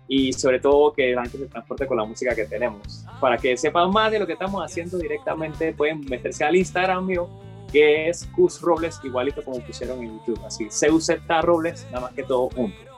[0.07, 3.07] Y sobre todo que la gente se transporte con la música que tenemos.
[3.21, 7.29] Para que sepan más de lo que estamos haciendo directamente, pueden meterse al Instagram mío,
[7.73, 10.39] que es Cus Robles, igualito como pusieron en YouTube.
[10.45, 11.11] Así, CUZ
[11.43, 12.94] Robles, nada más que todo junto.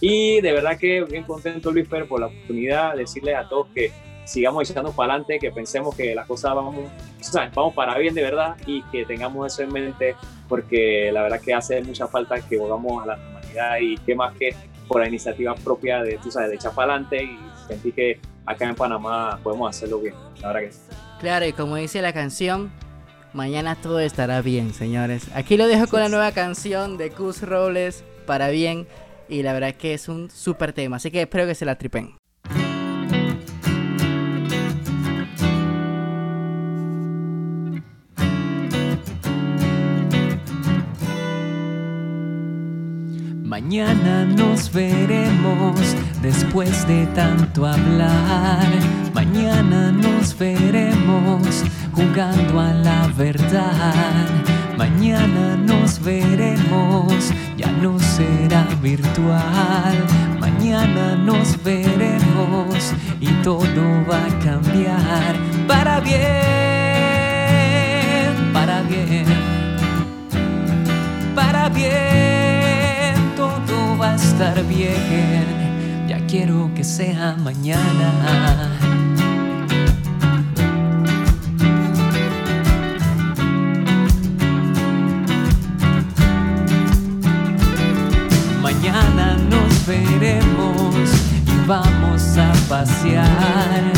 [0.00, 3.68] Y de verdad que bien contento, Luis Fer, por la oportunidad de decirles a todos
[3.74, 3.92] que
[4.24, 8.14] sigamos echando para adelante, que pensemos que las cosas vamos, o sea, vamos para bien
[8.14, 10.14] de verdad y que tengamos eso en mente,
[10.48, 14.34] porque la verdad que hace mucha falta que volvamos a la normalidad y qué más
[14.36, 14.54] que
[14.88, 17.38] por la iniciativa propia de, tú sabes, de echar para adelante y
[17.68, 20.14] sentir que acá en Panamá podemos hacerlo bien.
[20.40, 20.80] La verdad que sí.
[21.20, 22.72] Claro, y como dice la canción,
[23.32, 25.26] mañana todo estará bien, señores.
[25.34, 28.86] Aquí lo dejo con la nueva canción de Cus Robles, Para Bien,
[29.30, 32.14] y la verdad que es un súper tema, así que espero que se la tripen.
[43.44, 48.66] Mañana nos veremos después de tanto hablar.
[49.14, 51.62] Mañana nos veremos
[51.92, 54.59] jugando a la verdad.
[54.80, 59.96] Mañana nos veremos, ya no será virtual.
[60.40, 65.36] Mañana nos veremos y todo va a cambiar
[65.68, 66.20] para bien,
[68.54, 69.26] para bien
[71.34, 75.44] para bien, todo va a estar bien.
[76.08, 79.09] Ya quiero que sea mañana.
[91.70, 93.92] Vamos a pasear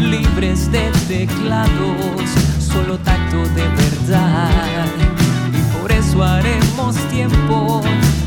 [0.00, 2.24] libres de teclados,
[2.58, 4.86] solo tacto de verdad.
[5.52, 7.82] Y por eso haremos tiempo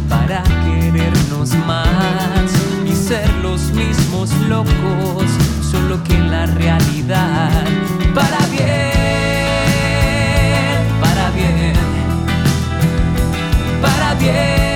[0.07, 2.51] para querernos más
[2.85, 5.25] y ser los mismos locos,
[5.71, 7.65] solo que en la realidad.
[8.13, 8.69] Para bien,
[11.01, 11.73] para bien,
[13.81, 14.70] para bien,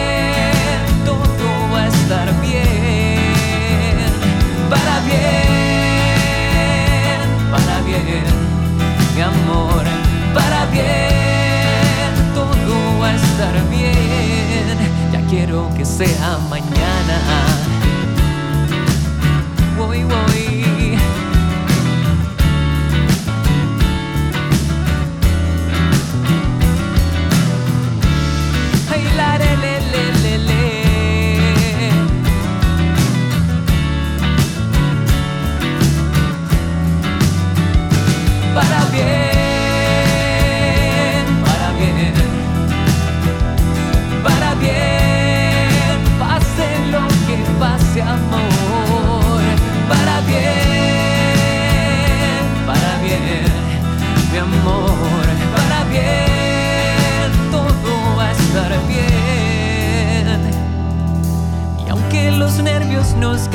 [7.51, 8.23] para bien,
[9.15, 9.83] mi amor,
[10.33, 14.77] para bien, todo va a estar bien.
[15.11, 17.17] Ya quiero que sea mañana.
[19.77, 20.34] Voy, voy.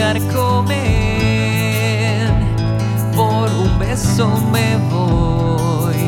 [0.01, 0.80] Carcomen.
[3.14, 6.03] Por un beso me voy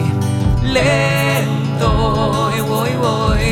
[0.62, 1.90] lento,
[2.68, 3.48] voy, voy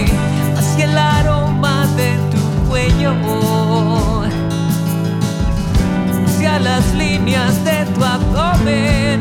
[0.57, 3.13] hacia el aroma de tu cuello,
[6.27, 9.21] hacia las líneas de tu abdomen.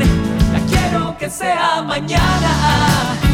[0.52, 3.29] Ya quiero que sea mañana.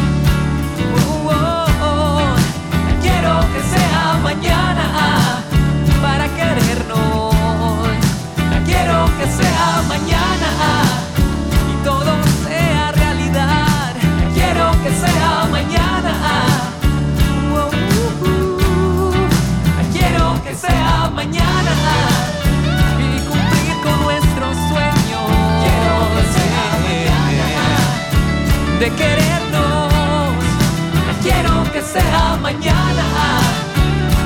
[31.99, 33.05] Sea mañana.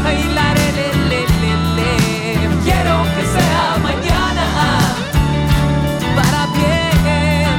[0.05, 0.51] Ay, la.
[2.63, 4.45] Quiero que sea mañana
[6.15, 7.49] para bien.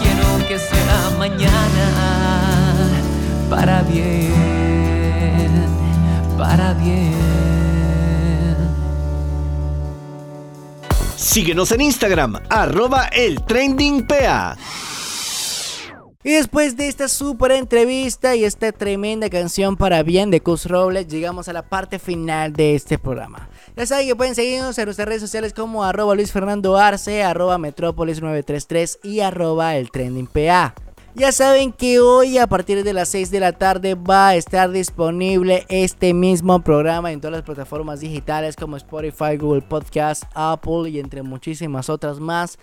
[0.00, 1.86] Quiero que sea mañana
[3.50, 5.66] para bien,
[6.38, 7.14] para bien.
[11.16, 14.06] Síguenos en Instagram, arroba el trending.
[16.24, 21.08] Y después de esta super entrevista y esta tremenda canción para bien de Cus Robles,
[21.08, 23.48] llegamos a la parte final de este programa.
[23.76, 27.58] Ya saben que pueden seguirnos en nuestras redes sociales como arroba Luis Fernando Arce, arroba
[27.58, 30.74] Metrópolis 933 y arroba el trending PA.
[31.14, 34.70] Ya saben que hoy a partir de las 6 de la tarde va a estar
[34.70, 41.00] disponible este mismo programa en todas las plataformas digitales como Spotify, Google Podcast, Apple y
[41.00, 42.58] entre muchísimas otras más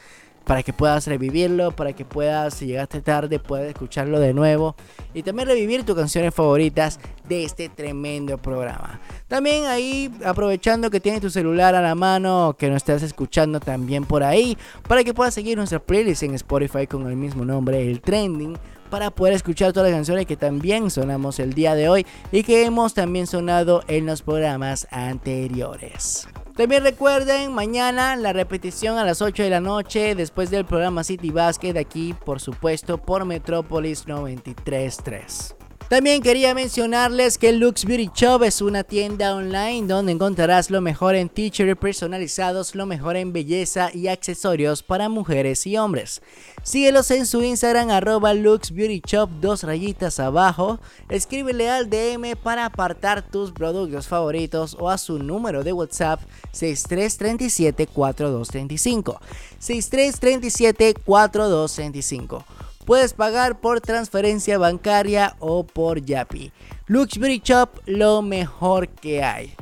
[0.49, 4.75] para que puedas revivirlo, para que puedas, si llegaste tarde, puedas escucharlo de nuevo
[5.13, 8.99] y también revivir tus canciones favoritas de este tremendo programa.
[9.27, 14.05] También ahí, aprovechando que tienes tu celular a la mano, que nos estás escuchando también
[14.05, 18.01] por ahí, para que puedas seguir nuestra playlist en Spotify con el mismo nombre, el
[18.01, 18.57] Trending
[18.89, 22.65] para poder escuchar todas las canciones que también sonamos el día de hoy y que
[22.65, 26.27] hemos también sonado en los programas anteriores.
[26.59, 31.31] También recuerden, mañana la repetición a las 8 de la noche después del programa City
[31.31, 35.55] Basket aquí, por supuesto, por Metrópolis 933.
[35.89, 41.15] También quería mencionarles que Lux Beauty Shop es una tienda online donde encontrarás lo mejor
[41.15, 46.21] en t-shirts personalizados, lo mejor en belleza y accesorios para mujeres y hombres.
[46.61, 50.79] Síguelos en su Instagram arroba Lux Beauty Shop, dos rayitas abajo.
[51.09, 56.21] Escríbele al DM para apartar tus productos favoritos o a su número de WhatsApp
[56.53, 59.17] 6337-4235.
[59.59, 62.43] 6337-4235.
[62.89, 66.51] Puedes pagar por transferencia bancaria o por Yapi.
[66.87, 69.53] Lux Beauty Shop, lo mejor que hay.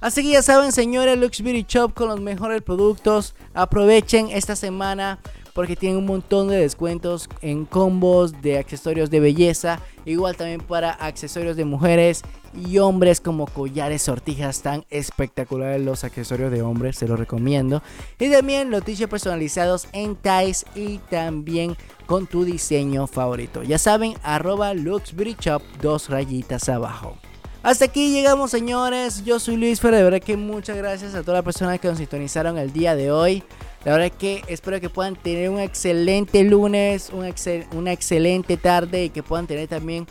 [0.00, 3.34] Así que ya saben, señores, Lux Beauty Shop con los mejores productos.
[3.52, 5.18] Aprovechen esta semana
[5.54, 9.80] porque tienen un montón de descuentos en combos de accesorios de belleza.
[10.04, 12.22] Igual también para accesorios de mujeres
[12.54, 17.82] y hombres como collares, sortijas tan espectaculares los accesorios de hombres, se los recomiendo.
[18.18, 21.76] Y también los t-shirts personalizados en ties y también
[22.06, 23.62] con tu diseño favorito.
[23.62, 27.16] Ya saben, arroba Lux Beauty Shop, dos rayitas abajo.
[27.62, 31.38] Hasta aquí llegamos señores, yo soy Luis Fer, de verdad que muchas gracias a todas
[31.38, 33.44] las personas que nos sintonizaron el día de hoy.
[33.84, 37.32] La verdad que espero que puedan tener un excelente lunes, un
[37.76, 40.06] una excelente tarde y que puedan tener también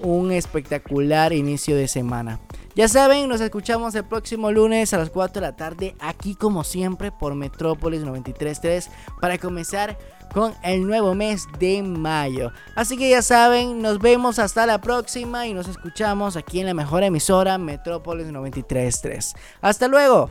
[0.00, 2.40] un espectacular inicio de semana.
[2.74, 6.64] Ya saben, nos escuchamos el próximo lunes a las 4 de la tarde aquí como
[6.64, 8.90] siempre por Metrópolis 933
[9.20, 9.96] para comenzar
[10.32, 12.50] con el nuevo mes de mayo.
[12.74, 16.74] Así que ya saben, nos vemos hasta la próxima y nos escuchamos aquí en la
[16.74, 19.34] mejor emisora Metrópolis 933.
[19.60, 20.30] Hasta luego.